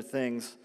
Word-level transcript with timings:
other 0.00 0.08
things. 0.08 0.56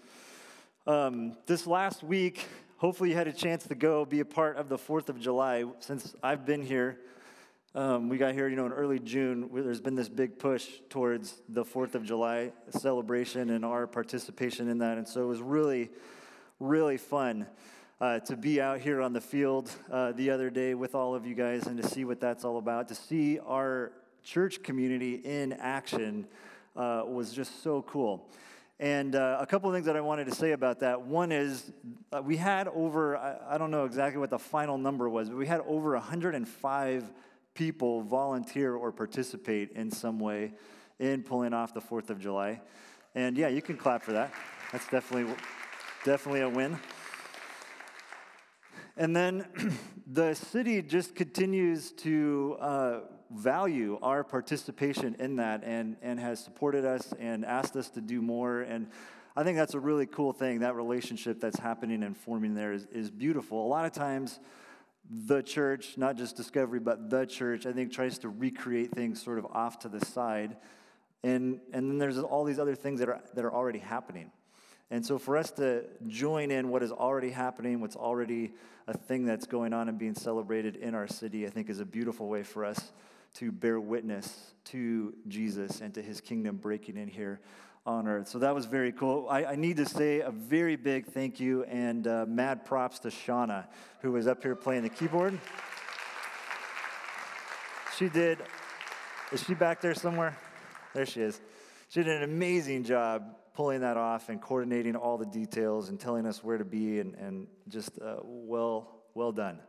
Um, 0.86 1.36
this 1.44 1.66
last 1.66 2.02
week, 2.02 2.46
hopefully, 2.78 3.10
you 3.10 3.16
had 3.16 3.28
a 3.28 3.32
chance 3.32 3.66
to 3.66 3.74
go 3.74 4.06
be 4.06 4.20
a 4.20 4.24
part 4.24 4.56
of 4.56 4.70
the 4.70 4.78
4th 4.78 5.10
of 5.10 5.20
July. 5.20 5.64
Since 5.80 6.14
I've 6.22 6.46
been 6.46 6.62
here, 6.62 7.00
um, 7.74 8.08
we 8.08 8.16
got 8.16 8.32
here, 8.32 8.48
you 8.48 8.56
know, 8.56 8.64
in 8.64 8.72
early 8.72 8.98
June. 8.98 9.50
There's 9.52 9.82
been 9.82 9.94
this 9.94 10.08
big 10.08 10.38
push 10.38 10.66
towards 10.88 11.34
the 11.50 11.66
4th 11.66 11.94
of 11.94 12.02
July 12.02 12.52
celebration 12.70 13.50
and 13.50 13.62
our 13.62 13.86
participation 13.86 14.70
in 14.70 14.78
that. 14.78 14.96
And 14.96 15.06
so 15.06 15.24
it 15.24 15.26
was 15.26 15.42
really, 15.42 15.90
really 16.58 16.96
fun 16.96 17.46
uh, 18.00 18.20
to 18.20 18.36
be 18.36 18.58
out 18.58 18.80
here 18.80 19.02
on 19.02 19.12
the 19.12 19.20
field 19.20 19.70
uh, 19.92 20.12
the 20.12 20.30
other 20.30 20.48
day 20.48 20.72
with 20.72 20.94
all 20.94 21.14
of 21.14 21.26
you 21.26 21.34
guys 21.34 21.66
and 21.66 21.76
to 21.82 21.86
see 21.86 22.06
what 22.06 22.20
that's 22.20 22.42
all 22.42 22.56
about, 22.56 22.88
to 22.88 22.94
see 22.94 23.38
our 23.40 23.92
church 24.24 24.62
community 24.62 25.16
in 25.16 25.52
action 25.52 26.26
uh, 26.74 27.02
was 27.06 27.34
just 27.34 27.62
so 27.62 27.82
cool. 27.82 28.26
And 28.78 29.16
uh, 29.16 29.38
a 29.40 29.46
couple 29.46 29.70
of 29.70 29.74
things 29.74 29.86
that 29.86 29.96
I 29.96 30.02
wanted 30.02 30.26
to 30.26 30.34
say 30.34 30.52
about 30.52 30.80
that. 30.80 31.00
One 31.00 31.32
is 31.32 31.72
uh, 32.12 32.20
we 32.22 32.36
had 32.36 32.68
over, 32.68 33.16
I, 33.16 33.54
I, 33.54 33.58
don't 33.58 33.70
know 33.70 33.86
exactly 33.86 34.20
what 34.20 34.28
the 34.28 34.38
final 34.38 34.76
number 34.76 35.08
was, 35.08 35.30
but 35.30 35.38
we 35.38 35.46
had 35.46 35.62
over 35.66 35.92
105 35.92 37.12
people 37.54 38.02
volunteer 38.02 38.74
or 38.74 38.92
participate 38.92 39.70
in 39.72 39.90
some 39.90 40.18
way 40.18 40.52
in 40.98 41.22
pulling 41.22 41.54
off 41.54 41.72
the 41.72 41.80
4th 41.80 42.10
of 42.10 42.20
July. 42.20 42.60
And 43.14 43.38
yeah, 43.38 43.48
you 43.48 43.62
can 43.62 43.78
clap 43.78 44.02
for 44.02 44.12
that. 44.12 44.30
That's 44.72 44.86
definitely, 44.88 45.34
definitely 46.04 46.42
a 46.42 46.48
win. 46.50 46.78
And 48.98 49.16
then 49.16 49.46
the 50.06 50.34
city 50.34 50.82
just 50.82 51.14
continues 51.14 51.92
to 51.92 52.56
uh, 52.60 53.00
value 53.30 53.98
our 54.02 54.24
participation 54.24 55.16
in 55.18 55.36
that 55.36 55.64
and, 55.64 55.96
and 56.02 56.20
has 56.20 56.42
supported 56.42 56.84
us 56.84 57.12
and 57.18 57.44
asked 57.44 57.76
us 57.76 57.90
to 57.90 58.00
do 58.00 58.22
more. 58.22 58.60
And 58.60 58.88
I 59.36 59.42
think 59.42 59.58
that's 59.58 59.74
a 59.74 59.80
really 59.80 60.06
cool 60.06 60.32
thing. 60.32 60.60
That 60.60 60.76
relationship 60.76 61.40
that's 61.40 61.58
happening 61.58 62.02
and 62.02 62.16
forming 62.16 62.54
there 62.54 62.72
is, 62.72 62.86
is 62.92 63.10
beautiful. 63.10 63.64
A 63.64 63.68
lot 63.68 63.84
of 63.84 63.92
times, 63.92 64.38
the 65.10 65.42
church, 65.42 65.96
not 65.96 66.16
just 66.16 66.36
Discovery, 66.36 66.80
but 66.80 67.10
the 67.10 67.26
church, 67.26 67.66
I 67.66 67.72
think 67.72 67.92
tries 67.92 68.18
to 68.18 68.28
recreate 68.28 68.92
things 68.92 69.22
sort 69.22 69.38
of 69.38 69.46
off 69.46 69.80
to 69.80 69.88
the 69.88 70.04
side. 70.04 70.56
And, 71.22 71.60
and 71.72 71.90
then 71.90 71.98
there's 71.98 72.18
all 72.18 72.44
these 72.44 72.58
other 72.58 72.74
things 72.74 73.00
that 73.00 73.08
are, 73.08 73.20
that 73.34 73.44
are 73.44 73.52
already 73.52 73.78
happening. 73.78 74.30
And 74.90 75.04
so 75.04 75.18
for 75.18 75.36
us 75.36 75.50
to 75.52 75.84
join 76.06 76.50
in 76.50 76.68
what 76.68 76.82
is 76.82 76.92
already 76.92 77.30
happening, 77.30 77.80
what's 77.80 77.96
already 77.96 78.52
a 78.86 78.96
thing 78.96 79.24
that's 79.24 79.46
going 79.46 79.72
on 79.72 79.88
and 79.88 79.98
being 79.98 80.14
celebrated 80.14 80.76
in 80.76 80.94
our 80.94 81.08
city, 81.08 81.44
I 81.46 81.50
think 81.50 81.68
is 81.68 81.80
a 81.80 81.84
beautiful 81.84 82.28
way 82.28 82.44
for 82.44 82.64
us 82.64 82.92
to 83.36 83.52
bear 83.52 83.78
witness 83.78 84.54
to 84.64 85.14
Jesus 85.28 85.80
and 85.80 85.92
to 85.94 86.02
his 86.02 86.20
kingdom 86.20 86.56
breaking 86.56 86.96
in 86.96 87.08
here 87.08 87.40
on 87.84 88.08
earth. 88.08 88.28
So 88.28 88.38
that 88.40 88.54
was 88.54 88.66
very 88.66 88.92
cool. 88.92 89.28
I, 89.28 89.44
I 89.44 89.56
need 89.56 89.76
to 89.76 89.86
say 89.86 90.20
a 90.20 90.30
very 90.30 90.76
big 90.76 91.06
thank 91.06 91.38
you 91.38 91.64
and 91.64 92.06
uh, 92.06 92.24
mad 92.26 92.64
props 92.64 92.98
to 93.00 93.08
Shauna, 93.08 93.66
who 94.00 94.12
was 94.12 94.26
up 94.26 94.42
here 94.42 94.56
playing 94.56 94.82
the 94.82 94.88
keyboard. 94.88 95.38
She 97.96 98.08
did, 98.08 98.38
is 99.32 99.42
she 99.42 99.54
back 99.54 99.80
there 99.80 99.94
somewhere? 99.94 100.36
There 100.94 101.06
she 101.06 101.20
is. 101.20 101.40
She 101.88 102.02
did 102.02 102.16
an 102.16 102.22
amazing 102.24 102.84
job 102.84 103.36
pulling 103.54 103.80
that 103.80 103.96
off 103.96 104.28
and 104.28 104.40
coordinating 104.40 104.96
all 104.96 105.16
the 105.16 105.26
details 105.26 105.88
and 105.88 106.00
telling 106.00 106.26
us 106.26 106.42
where 106.42 106.58
to 106.58 106.64
be 106.64 107.00
and, 107.00 107.14
and 107.14 107.46
just 107.68 107.98
uh, 108.00 108.16
well, 108.22 109.02
well 109.14 109.32
done. 109.32 109.60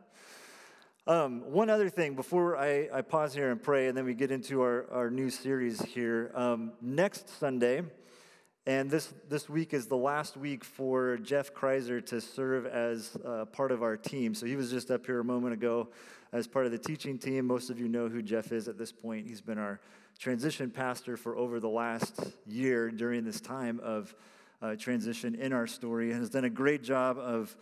Um, 1.08 1.40
one 1.50 1.70
other 1.70 1.88
thing 1.88 2.16
before 2.16 2.58
I, 2.58 2.90
I, 2.92 3.00
pause 3.00 3.32
here 3.32 3.50
and 3.50 3.62
pray, 3.62 3.88
and 3.88 3.96
then 3.96 4.04
we 4.04 4.12
get 4.12 4.30
into 4.30 4.60
our, 4.60 4.84
our 4.92 5.10
new 5.10 5.30
series 5.30 5.80
here. 5.80 6.30
Um, 6.34 6.72
next 6.82 7.30
Sunday, 7.40 7.82
and 8.66 8.90
this, 8.90 9.14
this 9.26 9.48
week 9.48 9.72
is 9.72 9.86
the 9.86 9.96
last 9.96 10.36
week 10.36 10.62
for 10.62 11.16
Jeff 11.16 11.54
Kreiser 11.54 12.04
to 12.08 12.20
serve 12.20 12.66
as 12.66 13.16
uh, 13.24 13.46
part 13.46 13.72
of 13.72 13.82
our 13.82 13.96
team. 13.96 14.34
So 14.34 14.44
he 14.44 14.54
was 14.54 14.70
just 14.70 14.90
up 14.90 15.06
here 15.06 15.20
a 15.20 15.24
moment 15.24 15.54
ago 15.54 15.88
as 16.34 16.46
part 16.46 16.66
of 16.66 16.72
the 16.72 16.78
teaching 16.78 17.16
team. 17.16 17.46
Most 17.46 17.70
of 17.70 17.80
you 17.80 17.88
know 17.88 18.10
who 18.10 18.20
Jeff 18.20 18.52
is 18.52 18.68
at 18.68 18.76
this 18.76 18.92
point. 18.92 19.26
He's 19.26 19.40
been 19.40 19.56
our 19.56 19.80
transition 20.18 20.68
pastor 20.68 21.16
for 21.16 21.38
over 21.38 21.58
the 21.58 21.70
last 21.70 22.20
year 22.46 22.90
during 22.90 23.24
this 23.24 23.40
time 23.40 23.80
of 23.82 24.14
uh, 24.60 24.76
transition 24.76 25.34
in 25.36 25.54
our 25.54 25.66
story 25.66 26.10
and 26.10 26.20
has 26.20 26.28
done 26.28 26.44
a 26.44 26.50
great 26.50 26.82
job 26.82 27.16
of 27.18 27.56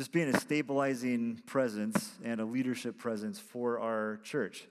just 0.00 0.12
being 0.12 0.34
a 0.34 0.40
stabilizing 0.40 1.38
presence 1.44 2.12
and 2.24 2.40
a 2.40 2.44
leadership 2.46 2.96
presence 2.96 3.38
for 3.38 3.78
our 3.78 4.18
church. 4.24 4.66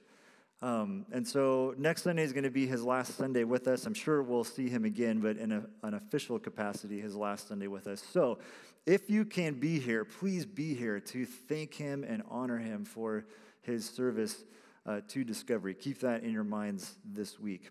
Um, 0.64 1.06
and 1.12 1.28
so 1.28 1.76
next 1.78 2.02
Sunday 2.02 2.24
is 2.24 2.34
going 2.34 2.46
to 2.46 2.50
be 2.50 2.66
his 2.66 2.84
last 2.84 3.16
Sunday 3.16 3.44
with 3.44 3.68
us. 3.68 3.86
I'm 3.86 3.94
sure 3.94 4.24
we'll 4.24 4.44
see 4.44 4.70
him 4.70 4.86
again, 4.86 5.20
but 5.20 5.38
in 5.38 5.52
a, 5.52 5.64
an 5.84 5.94
official 5.94 6.40
capacity, 6.40 7.00
his 7.00 7.16
last 7.16 7.48
Sunday 7.48 7.68
with 7.68 7.86
us. 7.86 8.04
So 8.12 8.40
if 8.88 9.08
you 9.08 9.24
can 9.24 9.60
be 9.60 9.78
here, 9.78 10.04
please 10.04 10.48
be 10.48 10.74
here 10.74 11.00
to 11.00 11.26
thank 11.28 11.76
him 11.76 12.04
and 12.04 12.24
honor 12.28 12.58
him 12.58 12.84
for 12.84 13.28
his 13.62 13.88
service 13.88 14.44
uh, 14.88 15.02
to 15.10 15.24
discovery. 15.24 15.76
Keep 15.76 16.00
that 16.00 16.24
in 16.24 16.32
your 16.32 16.44
minds 16.44 16.96
this 17.06 17.40
week. 17.40 17.70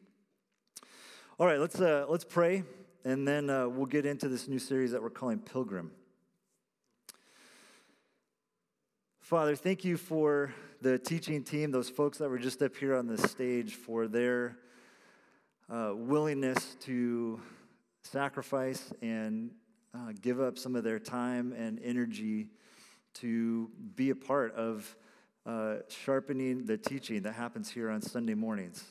All 1.41 1.47
right, 1.49 1.59
let's, 1.59 1.81
uh, 1.81 2.07
let's 2.09 2.23
pray, 2.23 2.63
and 3.05 3.27
then 3.27 3.51
uh, 3.51 3.69
we'll 3.69 3.87
get 3.87 4.07
into 4.07 4.29
this 4.29 4.47
new 4.47 4.61
series 4.61 4.93
that 4.93 5.03
we're 5.03 5.11
calling 5.11 5.41
Pilgrim. 5.41 5.91
Father, 9.29 9.55
thank 9.55 9.85
you 9.85 9.99
for 9.99 10.55
the 10.81 10.99
teaching 10.99 11.45
team, 11.45 11.71
those 11.71 11.91
folks 11.91 12.17
that 12.17 12.31
were 12.31 12.39
just 12.39 12.63
up 12.63 12.75
here 12.75 12.97
on 12.97 13.07
the 13.07 13.19
stage, 13.29 13.75
for 13.75 14.09
their 14.09 14.57
uh, 15.69 15.93
willingness 15.95 16.77
to 16.81 17.39
sacrifice 18.03 18.91
and 19.03 19.51
uh, 19.95 20.13
give 20.23 20.41
up 20.41 20.57
some 20.57 20.75
of 20.75 20.83
their 20.83 20.99
time 20.99 21.53
and 21.53 21.79
energy 21.85 22.49
to 23.13 23.71
be 23.97 24.09
a 24.09 24.15
part 24.15 24.55
of 24.55 24.97
uh, 25.45 25.75
sharpening 25.91 26.65
the 26.65 26.79
teaching 26.79 27.21
that 27.21 27.35
happens 27.35 27.69
here 27.69 27.91
on 27.91 28.01
Sunday 28.01 28.33
mornings. 28.33 28.83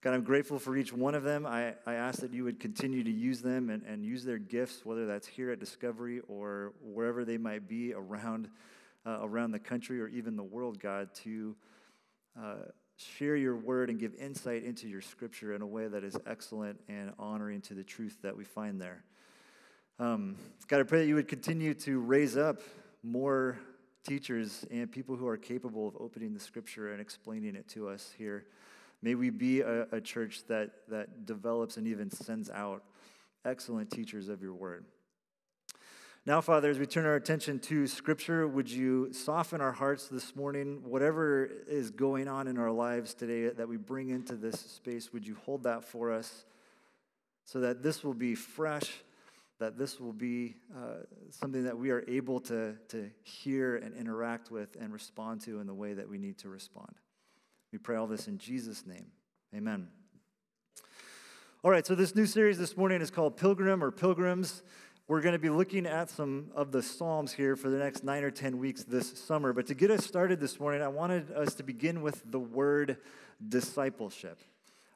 God, 0.00 0.14
I'm 0.14 0.24
grateful 0.24 0.58
for 0.58 0.76
each 0.76 0.92
one 0.92 1.14
of 1.14 1.22
them. 1.22 1.46
I, 1.46 1.74
I 1.86 1.94
ask 1.94 2.18
that 2.18 2.32
you 2.32 2.42
would 2.42 2.58
continue 2.58 3.04
to 3.04 3.12
use 3.12 3.40
them 3.42 3.70
and, 3.70 3.84
and 3.84 4.04
use 4.04 4.24
their 4.24 4.38
gifts, 4.38 4.84
whether 4.84 5.06
that's 5.06 5.28
here 5.28 5.52
at 5.52 5.60
Discovery 5.60 6.20
or 6.26 6.72
wherever 6.82 7.24
they 7.24 7.38
might 7.38 7.68
be 7.68 7.94
around, 7.94 8.48
uh, 9.06 9.18
around 9.22 9.52
the 9.52 9.58
country 9.58 10.00
or 10.00 10.08
even 10.08 10.36
the 10.36 10.42
world, 10.42 10.80
God, 10.80 11.14
to 11.24 11.56
uh, 12.40 12.54
share 12.96 13.36
your 13.36 13.56
word 13.56 13.90
and 13.90 13.98
give 13.98 14.14
insight 14.14 14.64
into 14.64 14.88
your 14.88 15.00
scripture 15.00 15.54
in 15.54 15.62
a 15.62 15.66
way 15.66 15.88
that 15.88 16.04
is 16.04 16.16
excellent 16.26 16.78
and 16.88 17.12
honoring 17.18 17.60
to 17.62 17.74
the 17.74 17.84
truth 17.84 18.16
that 18.22 18.36
we 18.36 18.44
find 18.44 18.80
there. 18.80 19.04
Um, 19.98 20.36
God, 20.68 20.80
I 20.80 20.82
pray 20.84 21.00
that 21.00 21.06
you 21.06 21.14
would 21.16 21.28
continue 21.28 21.74
to 21.74 22.00
raise 22.00 22.36
up 22.36 22.60
more 23.02 23.58
teachers 24.04 24.64
and 24.70 24.90
people 24.90 25.16
who 25.16 25.26
are 25.26 25.36
capable 25.36 25.88
of 25.88 25.96
opening 26.00 26.34
the 26.34 26.40
scripture 26.40 26.92
and 26.92 27.00
explaining 27.00 27.54
it 27.54 27.68
to 27.68 27.88
us 27.88 28.12
here. 28.16 28.46
May 29.02 29.14
we 29.14 29.30
be 29.30 29.60
a, 29.60 29.86
a 29.92 30.00
church 30.00 30.42
that, 30.48 30.70
that 30.88 31.26
develops 31.26 31.76
and 31.76 31.86
even 31.86 32.10
sends 32.10 32.50
out 32.50 32.84
excellent 33.44 33.90
teachers 33.90 34.28
of 34.28 34.42
your 34.42 34.54
word. 34.54 34.84
Now, 36.24 36.40
Father, 36.40 36.70
as 36.70 36.78
we 36.78 36.86
turn 36.86 37.04
our 37.04 37.16
attention 37.16 37.58
to 37.60 37.86
Scripture, 37.86 38.46
would 38.46 38.70
you 38.70 39.12
soften 39.12 39.60
our 39.60 39.72
hearts 39.72 40.08
this 40.08 40.36
morning? 40.36 40.80
Whatever 40.84 41.50
is 41.66 41.90
going 41.90 42.28
on 42.28 42.46
in 42.46 42.58
our 42.58 42.70
lives 42.70 43.12
today 43.12 43.48
that 43.48 43.68
we 43.68 43.76
bring 43.76 44.10
into 44.10 44.36
this 44.36 44.60
space, 44.60 45.12
would 45.12 45.26
you 45.26 45.36
hold 45.44 45.64
that 45.64 45.84
for 45.84 46.12
us 46.12 46.44
so 47.44 47.60
that 47.60 47.82
this 47.82 48.04
will 48.04 48.14
be 48.14 48.34
fresh 48.34 49.02
that 49.62 49.78
this 49.78 50.00
will 50.00 50.12
be 50.12 50.56
uh, 50.76 51.04
something 51.30 51.62
that 51.62 51.78
we 51.78 51.90
are 51.90 52.02
able 52.08 52.40
to, 52.40 52.74
to 52.88 53.08
hear 53.22 53.76
and 53.76 53.94
interact 53.94 54.50
with 54.50 54.76
and 54.80 54.92
respond 54.92 55.40
to 55.40 55.60
in 55.60 55.68
the 55.68 55.74
way 55.74 55.94
that 55.94 56.08
we 56.08 56.18
need 56.18 56.36
to 56.36 56.48
respond. 56.48 56.92
We 57.70 57.78
pray 57.78 57.94
all 57.94 58.08
this 58.08 58.26
in 58.26 58.38
Jesus' 58.38 58.84
name. 58.84 59.06
Amen. 59.54 59.86
All 61.62 61.70
right, 61.70 61.86
so 61.86 61.94
this 61.94 62.16
new 62.16 62.26
series 62.26 62.58
this 62.58 62.76
morning 62.76 63.00
is 63.00 63.08
called 63.08 63.36
Pilgrim 63.36 63.84
or 63.84 63.92
Pilgrims. 63.92 64.64
We're 65.08 65.20
going 65.20 65.32
to 65.32 65.38
be 65.38 65.50
looking 65.50 65.84
at 65.84 66.10
some 66.10 66.52
of 66.54 66.70
the 66.70 66.80
Psalms 66.80 67.32
here 67.32 67.56
for 67.56 67.68
the 67.68 67.76
next 67.76 68.04
nine 68.04 68.22
or 68.22 68.30
10 68.30 68.58
weeks 68.58 68.84
this 68.84 69.18
summer. 69.18 69.52
But 69.52 69.66
to 69.66 69.74
get 69.74 69.90
us 69.90 70.06
started 70.06 70.38
this 70.38 70.60
morning, 70.60 70.80
I 70.80 70.88
wanted 70.88 71.32
us 71.32 71.54
to 71.56 71.64
begin 71.64 72.02
with 72.02 72.22
the 72.30 72.38
word 72.38 72.98
discipleship. 73.46 74.38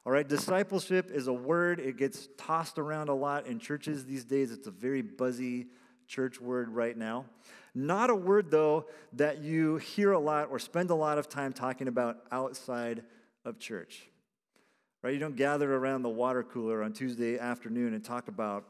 All 0.05 0.13
right, 0.13 0.25
discipleship 0.25 1.11
is 1.11 1.27
a 1.27 1.33
word, 1.33 1.81
it 1.81 1.97
gets 1.97 2.29
tossed 2.37 2.79
around 2.79 3.09
a 3.09 3.13
lot 3.13 3.47
in 3.47 3.59
churches 3.59 4.05
these 4.05 4.23
days. 4.23 4.53
It's 4.53 4.65
a 4.65 4.71
very 4.71 5.01
buzzy 5.01 5.67
church 6.07 6.39
word 6.39 6.69
right 6.69 6.95
now. 6.95 7.25
Not 7.75 8.09
a 8.09 8.15
word, 8.15 8.49
though, 8.49 8.85
that 9.13 9.39
you 9.39 9.75
hear 9.75 10.13
a 10.13 10.19
lot 10.19 10.47
or 10.49 10.57
spend 10.57 10.89
a 10.89 10.95
lot 10.95 11.17
of 11.17 11.27
time 11.27 11.51
talking 11.51 11.89
about 11.89 12.19
outside 12.31 13.03
of 13.43 13.59
church. 13.59 14.07
Right? 15.03 15.13
You 15.13 15.19
don't 15.19 15.35
gather 15.35 15.75
around 15.75 16.03
the 16.03 16.09
water 16.09 16.43
cooler 16.43 16.81
on 16.81 16.93
Tuesday 16.93 17.37
afternoon 17.37 17.93
and 17.93 18.01
talk 18.01 18.29
about 18.29 18.63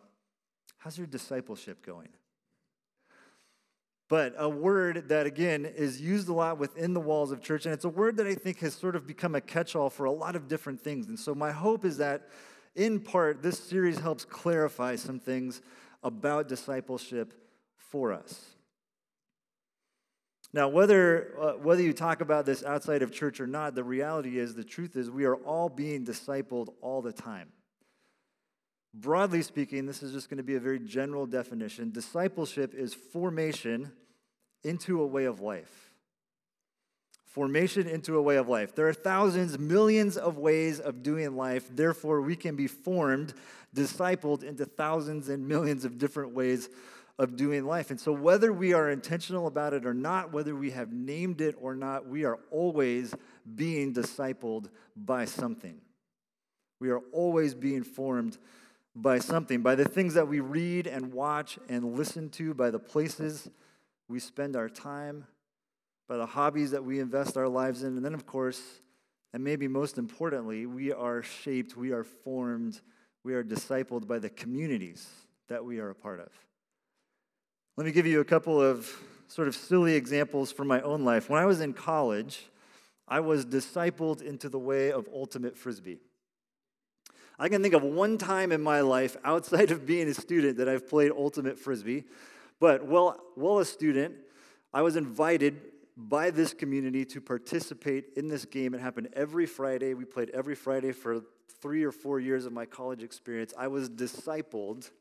how's 0.77 0.97
your 0.97 1.07
discipleship 1.07 1.85
going? 1.85 2.09
but 4.09 4.33
a 4.37 4.47
word 4.47 5.09
that, 5.09 5.25
again, 5.25 5.65
is 5.65 5.99
used 5.99 6.29
a 6.29 6.33
lot 6.33 6.57
within 6.57 6.93
the 6.93 6.99
walls 6.99 7.31
of 7.31 7.41
church. 7.41 7.65
And 7.65 7.73
it's 7.73 7.83
a 7.83 7.89
word 7.89 8.17
that 8.17 8.27
I 8.27 8.35
think 8.35 8.59
has 8.59 8.73
sort 8.73 8.95
of 8.95 9.05
become 9.05 9.35
a 9.35 9.41
catch 9.41 9.75
all 9.75 9.89
for 9.89 10.05
a 10.05 10.11
lot 10.11 10.35
of 10.35 10.47
different 10.47 10.81
things. 10.81 11.07
And 11.07 11.19
so, 11.19 11.35
my 11.35 11.51
hope 11.51 11.83
is 11.83 11.97
that 11.97 12.29
in 12.75 12.99
part, 12.99 13.41
this 13.41 13.59
series 13.59 13.99
helps 13.99 14.23
clarify 14.23 14.95
some 14.95 15.19
things 15.19 15.61
about 16.03 16.47
discipleship 16.47 17.33
for 17.75 18.13
us. 18.13 18.45
Now, 20.53 20.69
whether, 20.69 21.33
uh, 21.41 21.51
whether 21.53 21.81
you 21.81 21.91
talk 21.91 22.21
about 22.21 22.45
this 22.45 22.63
outside 22.63 23.01
of 23.01 23.11
church 23.11 23.41
or 23.41 23.47
not, 23.47 23.75
the 23.75 23.83
reality 23.83 24.39
is, 24.39 24.55
the 24.55 24.63
truth 24.63 24.95
is, 24.95 25.09
we 25.09 25.25
are 25.25 25.35
all 25.35 25.67
being 25.67 26.05
discipled 26.05 26.69
all 26.81 27.01
the 27.01 27.11
time. 27.11 27.49
Broadly 28.93 29.41
speaking, 29.41 29.85
this 29.85 30.01
is 30.01 30.13
just 30.13 30.29
going 30.29 30.37
to 30.37 30.43
be 30.43 30.55
a 30.55 30.59
very 30.59 30.79
general 30.79 31.25
definition. 31.25 31.91
Discipleship 31.91 32.73
is 32.73 32.93
formation 32.93 33.91
into 34.63 35.01
a 35.01 35.05
way 35.05 35.25
of 35.25 35.39
life. 35.39 35.91
Formation 37.25 37.87
into 37.87 38.17
a 38.17 38.21
way 38.21 38.37
of 38.37 38.49
life. 38.49 38.73
There 38.73 38.87
are 38.87 38.93
thousands, 38.93 39.59
millions 39.59 40.17
of 40.17 40.37
ways 40.37 40.79
of 40.79 41.03
doing 41.03 41.35
life. 41.35 41.69
Therefore, 41.69 42.21
we 42.21 42.35
can 42.35 42.55
be 42.55 42.67
formed, 42.67 43.33
discipled 43.75 44.43
into 44.43 44.65
thousands 44.65 45.29
and 45.29 45.47
millions 45.47 45.85
of 45.85 45.99
different 45.99 46.33
ways 46.33 46.69
of 47.19 47.35
doing 47.35 47.65
life. 47.65 47.91
And 47.91 47.99
so, 47.99 48.11
whether 48.11 48.53
we 48.53 48.73
are 48.73 48.89
intentional 48.89 49.47
about 49.47 49.73
it 49.73 49.85
or 49.85 49.93
not, 49.93 50.31
whether 50.31 50.55
we 50.55 50.71
have 50.71 50.91
named 50.91 51.41
it 51.41 51.55
or 51.59 51.75
not, 51.75 52.07
we 52.07 52.25
are 52.25 52.39
always 52.51 53.13
being 53.55 53.93
discipled 53.93 54.69
by 54.95 55.25
something. 55.25 55.79
We 56.79 56.89
are 56.89 57.01
always 57.11 57.53
being 57.55 57.83
formed 57.83 58.37
by 59.01 59.19
something, 59.19 59.61
by 59.61 59.75
the 59.75 59.85
things 59.85 60.15
that 60.15 60.27
we 60.27 60.39
read 60.39 60.87
and 60.87 61.13
watch 61.13 61.59
and 61.69 61.95
listen 61.97 62.29
to, 62.29 62.53
by 62.53 62.71
the 62.71 62.79
places 62.79 63.49
we 64.09 64.19
spend 64.19 64.55
our 64.55 64.69
time, 64.69 65.25
by 66.07 66.17
the 66.17 66.25
hobbies 66.25 66.71
that 66.71 66.83
we 66.83 66.99
invest 66.99 67.37
our 67.37 67.47
lives 67.47 67.83
in. 67.83 67.95
And 67.95 68.03
then, 68.03 68.13
of 68.13 68.25
course, 68.25 68.61
and 69.33 69.43
maybe 69.43 69.67
most 69.67 69.97
importantly, 69.97 70.65
we 70.65 70.91
are 70.91 71.21
shaped, 71.21 71.77
we 71.77 71.91
are 71.91 72.03
formed, 72.03 72.81
we 73.23 73.35
are 73.35 73.43
discipled 73.43 74.07
by 74.07 74.17
the 74.17 74.29
communities 74.29 75.07
that 75.47 75.63
we 75.63 75.79
are 75.79 75.89
a 75.89 75.95
part 75.95 76.19
of. 76.19 76.29
Let 77.75 77.85
me 77.85 77.91
give 77.91 78.07
you 78.07 78.21
a 78.21 78.25
couple 78.25 78.59
of 78.59 78.91
sort 79.27 79.47
of 79.47 79.55
silly 79.55 79.93
examples 79.93 80.51
from 80.51 80.67
my 80.67 80.81
own 80.81 81.03
life. 81.03 81.29
When 81.29 81.39
I 81.39 81.45
was 81.45 81.61
in 81.61 81.73
college, 81.73 82.47
I 83.07 83.19
was 83.19 83.45
discipled 83.45 84.21
into 84.21 84.49
the 84.49 84.57
way 84.57 84.91
of 84.91 85.07
ultimate 85.13 85.55
frisbee. 85.55 85.99
I 87.39 87.49
can 87.49 87.61
think 87.61 87.75
of 87.75 87.83
one 87.83 88.17
time 88.17 88.51
in 88.51 88.61
my 88.61 88.81
life 88.81 89.15
outside 89.23 89.71
of 89.71 89.85
being 89.85 90.07
a 90.07 90.13
student 90.13 90.57
that 90.57 90.67
I've 90.67 90.89
played 90.89 91.11
ultimate 91.11 91.59
frisbee, 91.59 92.05
but 92.59 92.85
while, 92.85 93.19
while 93.35 93.59
a 93.59 93.65
student, 93.65 94.15
I 94.73 94.81
was 94.81 94.95
invited 94.95 95.61
by 95.95 96.31
this 96.31 96.53
community 96.53 97.05
to 97.05 97.21
participate 97.21 98.05
in 98.15 98.27
this 98.27 98.45
game. 98.45 98.73
It 98.73 98.81
happened 98.81 99.09
every 99.13 99.45
Friday. 99.45 99.93
We 99.93 100.05
played 100.05 100.29
every 100.31 100.55
Friday 100.55 100.91
for 100.91 101.21
three 101.61 101.83
or 101.83 101.91
four 101.91 102.19
years 102.19 102.45
of 102.45 102.53
my 102.53 102.65
college 102.65 103.03
experience. 103.03 103.53
I 103.57 103.67
was 103.67 103.89
discipled 103.89 104.91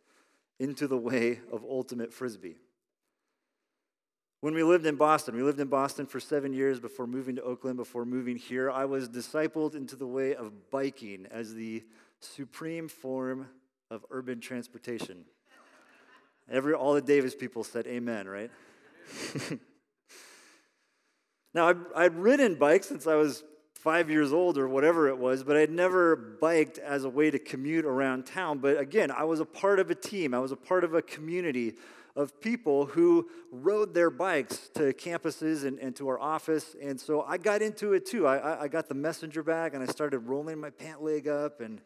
into 0.58 0.86
the 0.86 0.96
way 0.96 1.40
of 1.52 1.64
ultimate 1.64 2.12
frisbee. 2.12 2.56
When 4.40 4.54
we 4.54 4.62
lived 4.62 4.86
in 4.86 4.96
Boston, 4.96 5.34
we 5.34 5.42
lived 5.42 5.60
in 5.60 5.68
Boston 5.68 6.06
for 6.06 6.20
seven 6.20 6.52
years 6.52 6.78
before 6.78 7.06
moving 7.06 7.36
to 7.36 7.42
Oakland, 7.42 7.76
before 7.78 8.04
moving 8.04 8.36
here. 8.36 8.70
I 8.70 8.84
was 8.84 9.08
discipled 9.08 9.74
into 9.74 9.96
the 9.96 10.06
way 10.06 10.34
of 10.34 10.70
biking 10.70 11.26
as 11.30 11.54
the 11.54 11.82
supreme 12.20 12.88
form 12.88 13.48
of 13.90 14.04
urban 14.10 14.40
transportation. 14.40 15.24
Every, 16.50 16.74
all 16.74 16.94
the 16.94 17.00
Davis 17.00 17.34
people 17.34 17.64
said 17.64 17.86
amen, 17.86 18.28
right? 18.28 18.50
now, 21.54 21.68
I'd, 21.68 21.78
I'd 21.94 22.14
ridden 22.14 22.54
bikes 22.54 22.88
since 22.88 23.06
I 23.06 23.14
was 23.16 23.42
five 23.74 24.10
years 24.10 24.32
old 24.32 24.58
or 24.58 24.68
whatever 24.68 25.08
it 25.08 25.18
was, 25.18 25.44
but 25.44 25.56
I'd 25.56 25.70
never 25.70 26.16
biked 26.16 26.78
as 26.78 27.04
a 27.04 27.08
way 27.08 27.30
to 27.30 27.38
commute 27.38 27.84
around 27.84 28.26
town. 28.26 28.58
But 28.58 28.78
again, 28.78 29.10
I 29.10 29.24
was 29.24 29.40
a 29.40 29.44
part 29.44 29.78
of 29.78 29.90
a 29.90 29.94
team, 29.94 30.34
I 30.34 30.38
was 30.38 30.52
a 30.52 30.56
part 30.56 30.84
of 30.84 30.94
a 30.94 31.02
community 31.02 31.74
of 32.16 32.40
people 32.40 32.86
who 32.86 33.28
rode 33.52 33.92
their 33.92 34.08
bikes 34.08 34.70
to 34.74 34.94
campuses 34.94 35.64
and, 35.66 35.78
and 35.78 35.94
to 35.94 36.08
our 36.08 36.18
office. 36.18 36.74
And 36.82 36.98
so 36.98 37.22
I 37.22 37.36
got 37.36 37.60
into 37.60 37.92
it 37.92 38.06
too. 38.06 38.26
I, 38.26 38.62
I 38.62 38.68
got 38.68 38.88
the 38.88 38.94
messenger 38.94 39.42
bag 39.42 39.74
and 39.74 39.82
I 39.82 39.86
started 39.86 40.20
rolling 40.20 40.58
my 40.58 40.70
pant 40.70 41.02
leg 41.02 41.28
up 41.28 41.60
and 41.60 41.80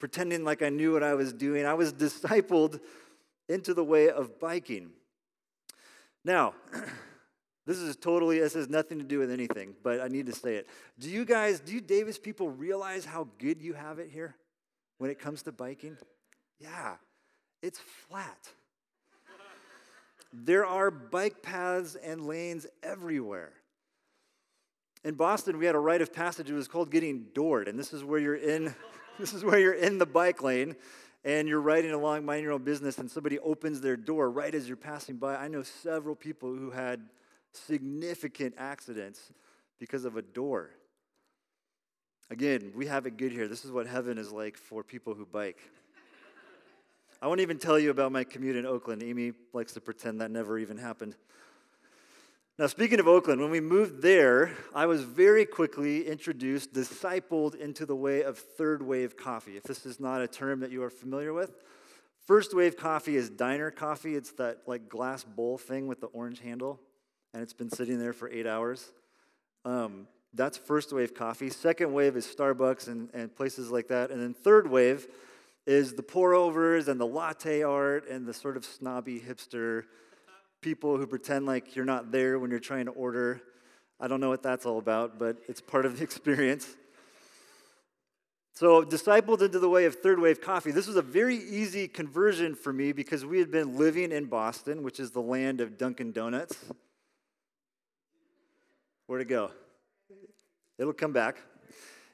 pretending 0.00 0.42
like 0.44 0.62
I 0.62 0.70
knew 0.70 0.92
what 0.92 1.04
I 1.04 1.14
was 1.14 1.32
doing. 1.32 1.64
I 1.64 1.74
was 1.74 1.92
discipled 2.06 2.80
into 3.48 3.74
the 3.74 3.84
way 3.84 4.10
of 4.10 4.40
biking. 4.40 4.90
Now, 6.24 6.54
this 7.66 7.78
is 7.78 7.96
totally, 7.96 8.40
this 8.40 8.54
has 8.54 8.68
nothing 8.68 8.98
to 8.98 9.04
do 9.04 9.18
with 9.18 9.30
anything, 9.30 9.74
but 9.82 10.00
I 10.00 10.08
need 10.08 10.26
to 10.26 10.32
say 10.32 10.56
it. 10.56 10.68
Do 10.98 11.08
you 11.08 11.24
guys, 11.24 11.60
do 11.60 11.72
you 11.72 11.80
Davis 11.80 12.18
people 12.18 12.50
realize 12.50 13.04
how 13.04 13.28
good 13.38 13.62
you 13.62 13.74
have 13.74 13.98
it 13.98 14.10
here 14.10 14.34
when 14.98 15.10
it 15.10 15.18
comes 15.18 15.42
to 15.42 15.52
biking? 15.52 15.96
Yeah, 16.58 16.94
it's 17.62 17.78
flat. 18.08 18.48
There 20.32 20.64
are 20.64 20.90
bike 20.90 21.42
paths 21.42 21.96
and 21.96 22.24
lanes 22.26 22.66
everywhere. 22.82 23.52
In 25.02 25.14
Boston, 25.14 25.58
we 25.58 25.66
had 25.66 25.74
a 25.74 25.78
rite 25.78 26.02
of 26.02 26.12
passage. 26.12 26.50
It 26.50 26.54
was 26.54 26.68
called 26.68 26.90
getting 26.90 27.26
doored, 27.34 27.66
and 27.68 27.78
this 27.78 27.92
is 27.92 28.04
where 28.04 28.20
you're 28.20 28.36
in. 28.36 28.74
this 29.20 29.34
is 29.34 29.44
where 29.44 29.58
you're 29.58 29.74
in 29.74 29.98
the 29.98 30.06
bike 30.06 30.42
lane, 30.42 30.74
and 31.24 31.46
you're 31.46 31.60
riding 31.60 31.92
along, 31.92 32.24
minding 32.24 32.44
your 32.44 32.54
own 32.54 32.64
business, 32.64 32.98
and 32.98 33.10
somebody 33.10 33.38
opens 33.38 33.80
their 33.80 33.96
door 33.96 34.30
right 34.30 34.54
as 34.54 34.66
you're 34.66 34.76
passing 34.76 35.16
by. 35.16 35.36
I 35.36 35.48
know 35.48 35.62
several 35.62 36.14
people 36.14 36.54
who 36.54 36.70
had 36.70 37.02
significant 37.52 38.54
accidents 38.56 39.32
because 39.78 40.04
of 40.04 40.16
a 40.16 40.22
door. 40.22 40.70
Again, 42.30 42.72
we 42.74 42.86
have 42.86 43.06
it 43.06 43.16
good 43.16 43.32
here. 43.32 43.48
This 43.48 43.64
is 43.64 43.72
what 43.72 43.86
heaven 43.86 44.16
is 44.16 44.30
like 44.30 44.56
for 44.56 44.82
people 44.82 45.14
who 45.14 45.26
bike. 45.26 45.58
I 47.20 47.26
won't 47.26 47.40
even 47.40 47.58
tell 47.58 47.78
you 47.78 47.90
about 47.90 48.12
my 48.12 48.24
commute 48.24 48.56
in 48.56 48.64
Oakland. 48.64 49.02
Amy 49.02 49.32
likes 49.52 49.74
to 49.74 49.80
pretend 49.80 50.20
that 50.22 50.30
never 50.30 50.58
even 50.58 50.78
happened. 50.78 51.16
Now, 52.60 52.66
speaking 52.66 53.00
of 53.00 53.08
Oakland, 53.08 53.40
when 53.40 53.50
we 53.50 53.60
moved 53.60 54.02
there, 54.02 54.54
I 54.74 54.84
was 54.84 55.02
very 55.02 55.46
quickly 55.46 56.06
introduced, 56.06 56.74
discipled 56.74 57.54
into 57.54 57.86
the 57.86 57.96
way 57.96 58.22
of 58.22 58.36
third 58.36 58.82
wave 58.82 59.16
coffee. 59.16 59.56
If 59.56 59.62
this 59.62 59.86
is 59.86 59.98
not 59.98 60.20
a 60.20 60.28
term 60.28 60.60
that 60.60 60.70
you 60.70 60.82
are 60.82 60.90
familiar 60.90 61.32
with, 61.32 61.56
first 62.26 62.54
wave 62.54 62.76
coffee 62.76 63.16
is 63.16 63.30
diner 63.30 63.70
coffee. 63.70 64.14
It's 64.14 64.32
that 64.32 64.58
like 64.66 64.90
glass 64.90 65.24
bowl 65.24 65.56
thing 65.56 65.86
with 65.86 66.02
the 66.02 66.08
orange 66.08 66.40
handle, 66.40 66.78
and 67.32 67.42
it's 67.42 67.54
been 67.54 67.70
sitting 67.70 67.98
there 67.98 68.12
for 68.12 68.28
eight 68.28 68.46
hours. 68.46 68.92
Um, 69.64 70.06
that's 70.34 70.58
first 70.58 70.92
wave 70.92 71.14
coffee. 71.14 71.48
Second 71.48 71.94
wave 71.94 72.14
is 72.14 72.26
Starbucks 72.26 72.88
and, 72.88 73.08
and 73.14 73.34
places 73.34 73.70
like 73.70 73.88
that. 73.88 74.10
And 74.10 74.20
then 74.20 74.34
third 74.34 74.68
wave 74.68 75.06
is 75.66 75.94
the 75.94 76.02
pour 76.02 76.34
overs 76.34 76.88
and 76.88 77.00
the 77.00 77.06
latte 77.06 77.62
art 77.62 78.06
and 78.06 78.26
the 78.26 78.34
sort 78.34 78.58
of 78.58 78.66
snobby 78.66 79.18
hipster 79.18 79.84
people 80.60 80.96
who 80.96 81.06
pretend 81.06 81.46
like 81.46 81.74
you're 81.74 81.84
not 81.84 82.12
there 82.12 82.38
when 82.38 82.50
you're 82.50 82.60
trying 82.60 82.86
to 82.86 82.92
order. 82.92 83.40
I 83.98 84.08
don't 84.08 84.20
know 84.20 84.28
what 84.28 84.42
that's 84.42 84.66
all 84.66 84.78
about, 84.78 85.18
but 85.18 85.36
it's 85.48 85.60
part 85.60 85.86
of 85.86 85.98
the 85.98 86.04
experience. 86.10 86.76
So, 88.52 88.82
discipled 88.82 89.40
into 89.40 89.58
the 89.58 89.70
way 89.70 89.86
of 89.86 89.96
third 89.96 90.18
wave 90.18 90.42
coffee. 90.42 90.70
This 90.70 90.86
was 90.86 90.96
a 90.96 91.02
very 91.02 91.36
easy 91.36 91.88
conversion 91.88 92.54
for 92.54 92.72
me 92.72 92.92
because 92.92 93.24
we 93.24 93.38
had 93.38 93.50
been 93.50 93.78
living 93.78 94.12
in 94.12 94.26
Boston, 94.26 94.82
which 94.82 95.00
is 95.00 95.12
the 95.12 95.22
land 95.22 95.62
of 95.62 95.78
Dunkin' 95.78 96.12
Donuts. 96.12 96.56
Where'd 99.06 99.22
it 99.22 99.28
go? 99.28 99.50
It'll 100.78 100.92
come 100.92 101.12
back. 101.12 101.36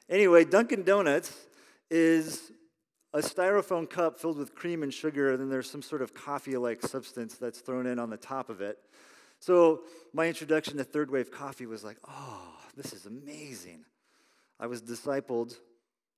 Anyway, 0.09 0.45
Dunkin' 0.45 0.83
Donuts 0.83 1.33
is 1.89 2.51
a 3.13 3.19
styrofoam 3.19 3.89
cup 3.89 4.19
filled 4.19 4.37
with 4.37 4.53
cream 4.55 4.83
and 4.83 4.93
sugar, 4.93 5.31
and 5.31 5.39
then 5.39 5.49
there's 5.49 5.69
some 5.69 5.81
sort 5.81 6.01
of 6.01 6.13
coffee 6.13 6.57
like 6.57 6.81
substance 6.81 7.35
that's 7.35 7.59
thrown 7.59 7.87
in 7.87 7.99
on 7.99 8.09
the 8.09 8.17
top 8.17 8.49
of 8.49 8.61
it. 8.61 8.79
So, 9.39 9.81
my 10.13 10.27
introduction 10.27 10.77
to 10.77 10.83
third 10.83 11.11
wave 11.11 11.31
coffee 11.31 11.67
was 11.67 11.83
like, 11.83 11.97
oh, 12.07 12.57
this 12.75 12.93
is 12.93 13.05
amazing. 13.05 13.85
I 14.59 14.67
was 14.67 14.81
discipled 14.81 15.55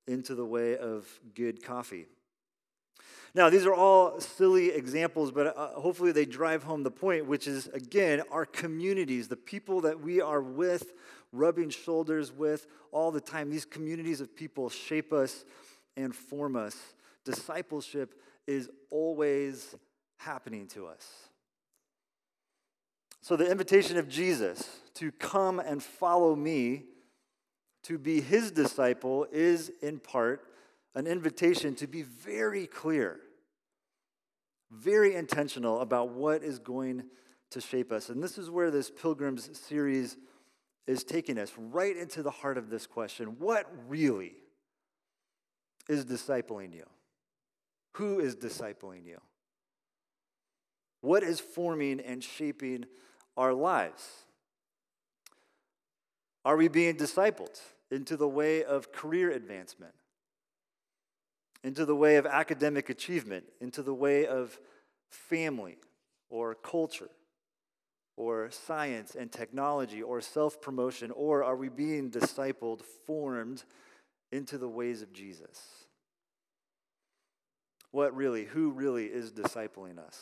into 0.06 0.34
the 0.34 0.44
way 0.44 0.76
of 0.76 1.06
good 1.34 1.62
coffee. 1.62 2.06
Now, 3.34 3.48
these 3.48 3.64
are 3.64 3.74
all 3.74 4.18
silly 4.20 4.70
examples, 4.70 5.30
but 5.30 5.56
uh, 5.56 5.68
hopefully 5.80 6.10
they 6.10 6.24
drive 6.24 6.64
home 6.64 6.82
the 6.82 6.90
point, 6.90 7.26
which 7.26 7.46
is, 7.46 7.68
again, 7.68 8.22
our 8.30 8.44
communities, 8.44 9.28
the 9.28 9.36
people 9.36 9.82
that 9.82 10.00
we 10.00 10.20
are 10.20 10.42
with, 10.42 10.92
rubbing 11.30 11.70
shoulders 11.70 12.32
with 12.32 12.66
all 12.90 13.12
the 13.12 13.20
time. 13.20 13.50
These 13.50 13.66
communities 13.66 14.20
of 14.20 14.34
people 14.34 14.68
shape 14.68 15.12
us 15.12 15.44
and 15.96 16.14
form 16.14 16.56
us. 16.56 16.76
Discipleship 17.24 18.14
is 18.46 18.68
always 18.90 19.74
happening 20.16 20.66
to 20.68 20.86
us. 20.86 21.06
So, 23.22 23.36
the 23.36 23.50
invitation 23.50 23.98
of 23.98 24.08
Jesus 24.08 24.80
to 24.94 25.12
come 25.12 25.60
and 25.60 25.82
follow 25.82 26.34
me, 26.34 26.84
to 27.84 27.98
be 27.98 28.20
his 28.20 28.50
disciple, 28.50 29.26
is 29.30 29.70
in 29.82 29.98
part 29.98 30.44
an 30.94 31.06
invitation 31.06 31.74
to 31.76 31.86
be 31.86 32.02
very 32.02 32.66
clear, 32.66 33.20
very 34.70 35.14
intentional 35.14 35.80
about 35.80 36.10
what 36.10 36.42
is 36.42 36.58
going 36.58 37.04
to 37.50 37.60
shape 37.60 37.92
us. 37.92 38.08
And 38.08 38.22
this 38.22 38.38
is 38.38 38.50
where 38.50 38.70
this 38.70 38.90
Pilgrims 38.90 39.50
series 39.58 40.16
is 40.86 41.04
taking 41.04 41.38
us 41.38 41.52
right 41.56 41.96
into 41.96 42.22
the 42.22 42.30
heart 42.30 42.58
of 42.58 42.70
this 42.70 42.86
question 42.86 43.36
What 43.38 43.70
really 43.86 44.32
is 45.90 46.04
discipling 46.04 46.72
you? 46.72 46.86
Who 47.94 48.20
is 48.20 48.36
discipling 48.36 49.04
you? 49.04 49.18
What 51.00 51.22
is 51.22 51.40
forming 51.40 52.00
and 52.00 52.22
shaping 52.22 52.84
our 53.36 53.52
lives? 53.52 54.08
Are 56.44 56.56
we 56.56 56.68
being 56.68 56.96
discipled 56.96 57.60
into 57.90 58.16
the 58.16 58.28
way 58.28 58.62
of 58.62 58.92
career 58.92 59.30
advancement, 59.30 59.94
into 61.64 61.84
the 61.84 61.96
way 61.96 62.16
of 62.16 62.26
academic 62.26 62.88
achievement, 62.88 63.44
into 63.60 63.82
the 63.82 63.94
way 63.94 64.26
of 64.26 64.58
family 65.10 65.78
or 66.30 66.54
culture? 66.54 67.10
or 68.16 68.50
science 68.50 69.14
and 69.14 69.32
technology 69.32 70.02
or 70.02 70.20
self 70.20 70.60
promotion, 70.60 71.10
or 71.12 71.42
are 71.42 71.56
we 71.56 71.70
being 71.70 72.10
discipled, 72.10 72.82
formed 73.06 73.64
into 74.32 74.58
the 74.58 74.68
ways 74.68 75.02
of 75.02 75.12
Jesus? 75.12 75.60
What 77.90 78.14
really, 78.14 78.44
who 78.44 78.70
really 78.70 79.06
is 79.06 79.32
discipling 79.32 79.98
us? 79.98 80.20